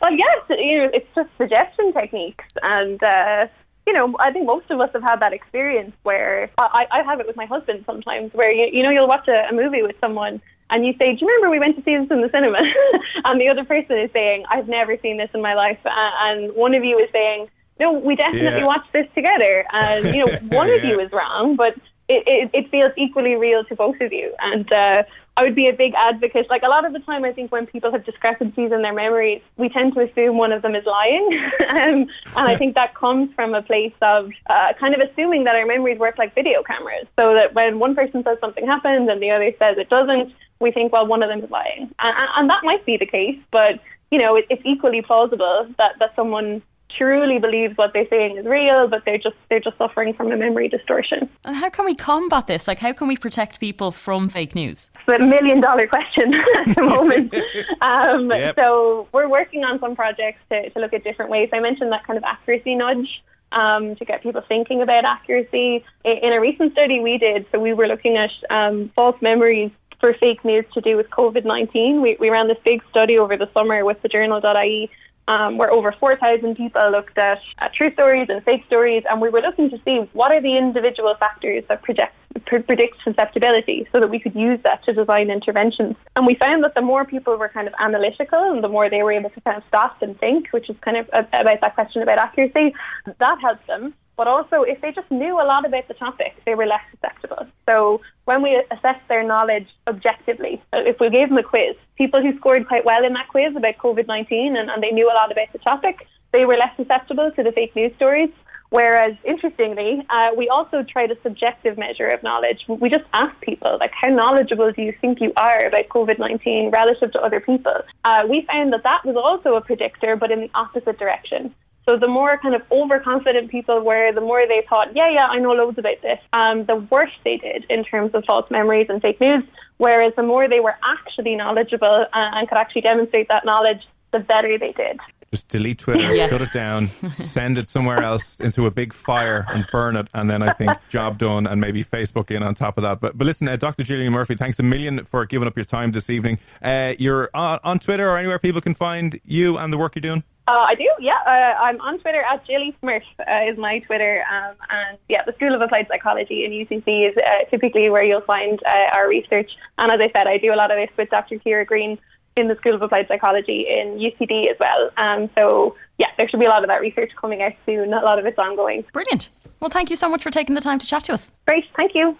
Well, 0.01 0.13
yes, 0.13 0.45
you 0.50 0.77
know, 0.77 0.89
it's 0.93 1.07
just 1.13 1.29
suggestion 1.38 1.91
techniques, 1.91 2.45
and 2.63 3.03
uh, 3.03 3.48
you 3.86 3.93
know, 3.93 4.15
I 4.19 4.31
think 4.31 4.45
most 4.45 4.69
of 4.69 4.79
us 4.79 4.89
have 4.93 5.03
had 5.03 5.19
that 5.19 5.33
experience 5.33 5.93
where 6.03 6.50
I, 6.57 6.86
I 6.91 7.03
have 7.03 7.19
it 7.19 7.27
with 7.27 7.36
my 7.36 7.45
husband 7.45 7.83
sometimes, 7.86 8.33
where 8.33 8.51
you, 8.51 8.69
you 8.71 8.83
know, 8.83 8.91
you'll 8.91 9.07
watch 9.07 9.27
a, 9.27 9.48
a 9.50 9.53
movie 9.53 9.81
with 9.81 9.95
someone. 10.00 10.41
And 10.69 10.85
you 10.85 10.93
say, 10.99 11.15
"Do 11.15 11.25
you 11.25 11.27
remember 11.27 11.49
we 11.49 11.59
went 11.59 11.75
to 11.77 11.83
see 11.83 11.97
this 11.97 12.09
in 12.11 12.21
the 12.21 12.29
cinema?" 12.29 12.59
and 13.25 13.41
the 13.41 13.49
other 13.49 13.65
person 13.65 13.97
is 13.97 14.11
saying, 14.11 14.45
"I've 14.49 14.67
never 14.67 14.97
seen 15.01 15.17
this 15.17 15.29
in 15.33 15.41
my 15.41 15.53
life." 15.53 15.79
And 15.85 16.53
one 16.55 16.73
of 16.75 16.83
you 16.83 16.97
is 16.99 17.09
saying, 17.11 17.49
"No, 17.79 17.91
we 17.93 18.15
definitely 18.15 18.61
Yeah. 18.61 18.65
watched 18.65 18.93
this 18.93 19.07
together." 19.15 19.65
And 19.71 20.13
you 20.13 20.19
know, 20.19 20.35
one 20.49 20.69
of 20.77 20.83
you 20.83 20.99
is 20.99 21.11
wrong, 21.11 21.55
but 21.55 21.75
it, 22.07 22.23
it, 22.25 22.49
it 22.53 22.71
feels 22.71 22.91
equally 22.97 23.35
real 23.35 23.63
to 23.65 23.75
both 23.75 23.99
of 24.01 24.11
you. 24.11 24.33
And 24.39 24.71
uh, 24.73 25.03
I 25.38 25.43
would 25.43 25.55
be 25.55 25.69
a 25.69 25.73
big 25.73 25.93
advocate. 25.95 26.47
Like 26.49 26.63
a 26.63 26.67
lot 26.67 26.83
of 26.83 26.91
the 26.91 26.99
time, 26.99 27.23
I 27.23 27.31
think 27.31 27.51
when 27.51 27.67
people 27.67 27.91
have 27.91 28.03
discrepancies 28.03 28.71
in 28.71 28.81
their 28.81 28.93
memories, 28.93 29.41
we 29.57 29.69
tend 29.69 29.93
to 29.93 30.01
assume 30.01 30.38
one 30.38 30.51
of 30.51 30.63
them 30.63 30.75
is 30.75 30.85
lying. 30.85 31.29
um, 31.69 32.07
and 32.35 32.47
I 32.49 32.57
think 32.57 32.75
that 32.75 32.95
comes 32.95 33.33
from 33.35 33.53
a 33.53 33.61
place 33.61 33.93
of 34.01 34.31
uh, 34.49 34.73
kind 34.79 34.95
of 34.95 35.01
assuming 35.07 35.43
that 35.45 35.55
our 35.55 35.65
memories 35.65 35.99
work 35.99 36.17
like 36.17 36.33
video 36.35 36.63
cameras. 36.63 37.05
So 37.15 37.35
that 37.35 37.53
when 37.53 37.79
one 37.79 37.95
person 37.95 38.23
says 38.23 38.38
something 38.41 38.65
happened 38.65 39.09
and 39.09 39.21
the 39.21 39.29
other 39.29 39.51
says 39.59 39.77
it 39.77 39.89
doesn't, 39.89 40.33
we 40.59 40.71
think, 40.71 40.91
well, 40.91 41.07
one 41.07 41.23
of 41.23 41.29
them 41.29 41.43
is 41.43 41.49
lying. 41.49 41.83
And, 41.99 42.17
and- 42.17 42.29
and 42.37 42.49
that 42.49 42.63
might 42.63 42.85
be 42.85 42.97
the 42.97 43.05
case, 43.05 43.37
but 43.51 43.79
you 44.11 44.17
know, 44.17 44.35
it, 44.35 44.45
it's 44.49 44.61
equally 44.65 45.01
plausible 45.03 45.67
that, 45.77 45.93
that 45.99 46.15
someone 46.15 46.63
truly 46.97 47.37
believes 47.37 47.77
what 47.77 47.93
they're 47.93 48.07
saying 48.09 48.37
is 48.37 48.45
real, 48.45 48.87
but 48.87 49.05
they're 49.05 49.19
just 49.19 49.35
they're 49.49 49.59
just 49.59 49.77
suffering 49.77 50.11
from 50.15 50.31
a 50.31 50.35
memory 50.35 50.67
distortion. 50.67 51.29
And 51.45 51.55
how 51.55 51.69
can 51.69 51.85
we 51.85 51.93
combat 51.93 52.47
this? 52.47 52.67
Like, 52.67 52.79
how 52.79 52.91
can 52.93 53.07
we 53.07 53.15
protect 53.15 53.59
people 53.59 53.91
from 53.91 54.27
fake 54.27 54.55
news? 54.55 54.89
It's 55.07 55.21
a 55.21 55.23
million 55.23 55.61
dollar 55.61 55.85
question 55.87 56.33
at 56.57 56.75
the 56.75 56.81
moment. 56.81 57.33
um, 57.81 58.31
Yep. 58.31 58.55
So 58.55 59.07
we're 59.11 59.29
working 59.29 59.63
on 59.63 59.79
some 59.79 59.95
projects 59.95 60.39
to, 60.49 60.71
to 60.71 60.79
look 60.79 60.93
at 60.93 61.03
different 61.03 61.29
ways. 61.29 61.49
I 61.53 61.59
mentioned 61.59 61.91
that 61.91 62.05
kind 62.07 62.17
of 62.17 62.23
accuracy 62.23 62.73
nudge. 62.75 63.21
Um, 63.51 63.95
to 63.95 64.05
get 64.05 64.21
people 64.21 64.43
thinking 64.47 64.83
about 64.83 65.05
accuracy. 65.05 65.83
In, 66.05 66.17
in 66.21 66.33
a 66.33 66.39
recent 66.39 66.71
study 66.73 66.99
we 66.99 67.17
did, 67.17 67.47
so 67.51 67.59
we 67.59 67.73
were 67.73 67.87
looking 67.87 68.15
at 68.15 68.29
um, 68.51 68.91
false 68.95 69.19
memories 69.23 69.71
for 70.00 70.13
fake 70.13 70.44
news 70.46 70.65
to 70.74 70.82
do 70.82 70.98
with 70.98 71.10
COVID 71.10 71.46
19. 71.46 72.01
We, 72.01 72.18
we 72.20 72.29
ran 72.29 72.48
this 72.48 72.58
big 72.63 72.82
study 72.89 73.18
over 73.18 73.38
the 73.38 73.50
summer 73.53 73.84
with 73.86 74.01
the 74.01 74.08
journal.ie 74.08 74.89
um, 75.29 75.60
where 75.60 75.72
over 75.72 75.94
4,000 76.00 76.56
people 76.56 76.91
looked 76.91 77.18
at, 77.18 77.38
at 77.62 77.72
true 77.74 77.94
stories 77.94 78.27
and 78.29 78.44
fake 78.44 78.65
stories, 78.65 79.03
and 79.08 79.22
we 79.22 79.29
were 79.29 79.41
looking 79.41 79.70
to 79.70 79.77
see 79.86 80.10
what 80.13 80.32
are 80.32 80.41
the 80.41 80.58
individual 80.58 81.13
factors 81.20 81.63
that 81.70 81.84
project, 81.84 82.15
predict 82.46 82.96
susceptibility 83.03 83.88
so 83.91 84.00
that 84.00 84.10
we 84.10 84.20
could 84.20 84.34
use 84.34 84.60
that 84.63 84.84
to 84.86 84.94
design 84.94 85.29
interventions. 85.29 85.96
And 86.15 86.25
we 86.25 86.34
found 86.34 86.63
that 86.63 86.74
the 86.74 86.82
more 86.82 87.06
people 87.06 87.38
were 87.38 87.50
kind 87.50 87.68
of 87.68 87.75
analytical 87.79 88.39
and 88.39 88.63
the 88.63 88.68
more 88.68 88.89
they 88.89 89.03
were 89.03 89.12
able 89.12 89.29
to 89.29 89.41
kind 89.41 89.56
of 89.56 89.63
stop 89.68 90.01
and 90.01 90.20
think, 90.20 90.48
which 90.50 90.68
is 90.68 90.75
kind 90.82 90.98
of 90.98 91.08
about 91.13 91.62
that 91.62 91.75
question 91.75 92.01
about 92.01 92.18
accuracy, 92.18 92.74
that 93.06 93.38
helped 93.39 93.68
them. 93.68 93.94
But 94.19 94.27
also, 94.27 94.63
if 94.63 94.81
they 94.81 94.91
just 94.91 95.09
knew 95.09 95.39
a 95.39 95.47
lot 95.47 95.63
about 95.63 95.88
the 95.88 95.93
topic, 95.93 96.35
they 96.45 96.53
were 96.53 96.65
less 96.65 96.81
susceptible. 96.91 97.47
So 97.65 98.01
when 98.25 98.41
we 98.43 98.61
assessed 98.69 99.07
their 99.07 99.23
knowledge 99.23 99.69
objectively, 99.88 100.61
if 100.73 100.99
we 100.99 101.09
gave 101.09 101.29
them 101.29 101.38
a 101.38 101.43
quiz, 101.43 101.77
people 101.97 102.21
who 102.21 102.35
scored 102.35 102.67
quite 102.67 102.83
well 102.83 103.05
in 103.05 103.13
that 103.13 103.29
quiz 103.29 103.55
about 103.55 103.77
COVID 103.77 104.07
19 104.07 104.57
and, 104.57 104.69
and 104.69 104.83
they 104.83 104.91
knew 104.91 105.09
a 105.09 105.15
lot 105.15 105.31
about 105.31 105.47
the 105.53 105.59
topic, 105.59 106.05
they 106.33 106.43
were 106.43 106.57
less 106.57 106.75
susceptible 106.75 107.31
to 107.33 107.43
the 107.43 107.53
fake 107.53 107.73
news 107.77 107.93
stories. 107.95 108.29
Whereas, 108.71 109.15
interestingly, 109.23 110.05
uh, 110.09 110.31
we 110.35 110.49
also 110.49 110.83
tried 110.83 111.11
a 111.11 111.21
subjective 111.23 111.77
measure 111.77 112.09
of 112.09 112.21
knowledge. 112.21 112.65
We 112.67 112.89
just 112.89 113.05
asked 113.13 113.39
people, 113.39 113.77
like, 113.79 113.93
how 113.93 114.09
knowledgeable 114.09 114.73
do 114.73 114.81
you 114.81 114.93
think 114.99 115.21
you 115.21 115.31
are 115.38 115.65
about 115.65 115.88
COVID 115.88 116.19
19 116.19 116.71
relative 116.71 117.13
to 117.13 117.21
other 117.21 117.39
people? 117.39 117.77
Uh, 118.03 118.23
we 118.29 118.45
found 118.51 118.73
that 118.73 118.83
that 118.83 119.05
was 119.05 119.15
also 119.15 119.55
a 119.55 119.61
predictor, 119.61 120.17
but 120.17 120.29
in 120.29 120.41
the 120.41 120.51
opposite 120.53 120.99
direction. 120.99 121.55
So 121.86 121.98
the 121.98 122.07
more 122.07 122.38
kind 122.38 122.53
of 122.53 122.62
overconfident 122.71 123.50
people 123.50 123.81
were, 123.81 124.12
the 124.13 124.21
more 124.21 124.45
they 124.48 124.63
thought, 124.69 124.95
yeah, 124.95 125.09
yeah, 125.09 125.27
I 125.27 125.38
know 125.38 125.53
loads 125.53 125.77
about 125.77 126.01
this. 126.01 126.19
Um, 126.33 126.65
the 126.65 126.75
worse 126.75 127.12
they 127.24 127.38
did 127.38 127.65
in 127.69 127.83
terms 127.83 128.12
of 128.13 128.25
false 128.25 128.50
memories 128.51 128.88
and 128.89 129.01
fake 129.01 129.19
news. 129.19 129.43
Whereas 129.77 130.13
the 130.15 130.24
more 130.24 130.48
they 130.48 130.59
were 130.59 130.75
actually 130.83 131.36
knowledgeable 131.36 132.05
uh, 132.13 132.29
and 132.36 132.48
could 132.48 132.57
actually 132.57 132.81
demonstrate 132.81 133.27
that 133.29 133.45
knowledge, 133.45 133.88
the 134.12 134.19
better 134.19 134.57
they 134.57 134.74
did. 134.74 135.00
Just 135.31 135.48
delete 135.48 135.77
Twitter, 135.77 136.15
Yes. 136.15 136.31
shut 136.31 136.41
it 136.41 136.51
down, 136.51 136.88
send 137.19 137.57
it 137.59 137.69
somewhere 137.69 138.01
else 138.01 138.39
into 138.39 138.65
a 138.65 138.71
big 138.71 138.93
fire 138.93 139.45
and 139.50 139.63
burn 139.71 139.95
it, 139.95 140.07
and 140.13 140.27
then 140.27 140.41
I 140.41 140.53
think 140.53 140.71
job 140.89 141.19
done, 141.19 141.45
and 141.45 141.62
maybe 141.62 141.83
Facebook 141.83 142.31
in 142.31 142.41
on 142.41 142.55
top 142.55 142.77
of 142.79 142.81
that. 142.81 143.00
But 143.00 143.15
but 143.17 143.25
listen, 143.25 143.48
uh, 143.48 143.55
Dr. 143.55 143.83
Gillian 143.83 144.12
Murphy, 144.12 144.36
thanks 144.36 144.57
a 144.59 144.63
million 144.63 145.05
for 145.05 145.25
giving 145.27 145.48
up 145.48 145.55
your 145.55 145.65
time 145.65 145.91
this 145.91 146.09
evening. 146.09 146.39
Uh, 146.63 146.93
you're 146.98 147.29
on, 147.36 147.59
on 147.63 147.77
Twitter 147.79 148.09
or 148.09 148.17
anywhere 148.17 148.39
people 148.39 148.59
can 148.62 148.74
find 148.74 149.19
you 149.24 149.57
and 149.57 149.71
the 149.71 149.77
work 149.77 149.95
you're 149.95 150.01
doing. 150.01 150.24
Uh, 150.48 150.65
I 150.67 150.74
do, 150.74 150.89
yeah. 151.00 151.12
Uh, 151.27 151.29
I'm 151.62 151.79
on 151.79 152.00
Twitter 152.00 152.24
at 152.24 152.43
Jilly 152.48 152.75
Smurf 152.81 153.03
uh, 153.19 153.51
is 153.51 153.55
my 153.59 153.77
Twitter, 153.86 154.24
um, 154.33 154.55
and 154.71 154.98
yeah, 155.07 155.21
the 155.24 155.33
School 155.33 155.53
of 155.53 155.62
Applied 155.62 155.86
Psychology 155.89 156.43
in 156.43 156.50
UCC 156.51 157.07
is 157.12 157.15
uh, 157.17 157.48
typically 157.51 157.88
where 157.91 158.03
you'll 158.03 158.21
find 158.21 158.59
uh, 158.65 158.95
our 158.95 159.07
research. 159.07 159.51
And 159.77 159.91
as 159.91 160.00
I 160.01 160.12
said, 160.12 160.25
I 160.25 160.39
do 160.39 160.51
a 160.51 160.55
lot 160.57 160.71
of 160.71 160.77
this 160.77 160.89
with 160.98 161.12
Dr. 161.12 161.38
Ciara 161.38 161.65
Greene 161.65 162.00
in 162.39 162.48
the 162.48 162.55
School 162.55 162.75
of 162.75 162.81
Applied 162.81 163.08
Psychology 163.08 163.65
in 163.69 163.98
UCD 164.00 164.50
as 164.50 164.58
well. 164.60 164.89
Um, 164.98 165.29
so 165.36 165.75
yeah, 165.98 166.08
there 166.17 166.27
should 166.27 166.39
be 166.39 166.46
a 166.46 166.50
lot 166.50 166.63
of 166.63 166.69
that 166.69 166.81
research 166.81 167.12
coming 167.19 167.41
out 167.41 167.53
soon. 167.65 167.93
A 167.93 168.01
lot 168.01 168.19
of 168.19 168.25
it's 168.25 168.39
ongoing. 168.39 168.84
Brilliant. 168.93 169.29
Well, 169.60 169.69
thank 169.69 169.89
you 169.89 169.96
so 169.96 170.10
much 170.10 170.24
for 170.24 170.31
taking 170.31 170.55
the 170.55 170.62
time 170.62 170.79
to 170.79 170.88
chat 170.88 171.03
to 171.05 171.13
us. 171.13 171.31
Great, 171.46 171.65
thank 171.75 171.93
you. 171.93 172.15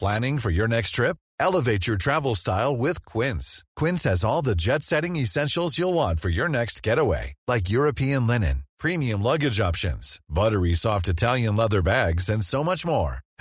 Planning 0.00 0.38
for 0.40 0.50
your 0.50 0.66
next 0.66 0.90
trip? 0.92 1.16
Elevate 1.38 1.86
your 1.86 1.96
travel 1.96 2.34
style 2.34 2.76
with 2.76 3.04
Quince. 3.04 3.64
Quince 3.76 4.04
has 4.04 4.24
all 4.24 4.42
the 4.42 4.54
jet 4.54 4.82
setting 4.82 5.16
essentials 5.16 5.78
you'll 5.78 5.94
want 5.94 6.20
for 6.20 6.28
your 6.28 6.48
next 6.48 6.82
getaway, 6.82 7.34
like 7.46 7.70
European 7.70 8.26
linen, 8.26 8.64
premium 8.78 9.22
luggage 9.22 9.60
options, 9.60 10.20
buttery 10.28 10.74
soft 10.74 11.08
Italian 11.08 11.56
leather 11.56 11.82
bags, 11.82 12.28
and 12.28 12.44
so 12.44 12.64
much 12.64 12.84
more. 12.84 13.18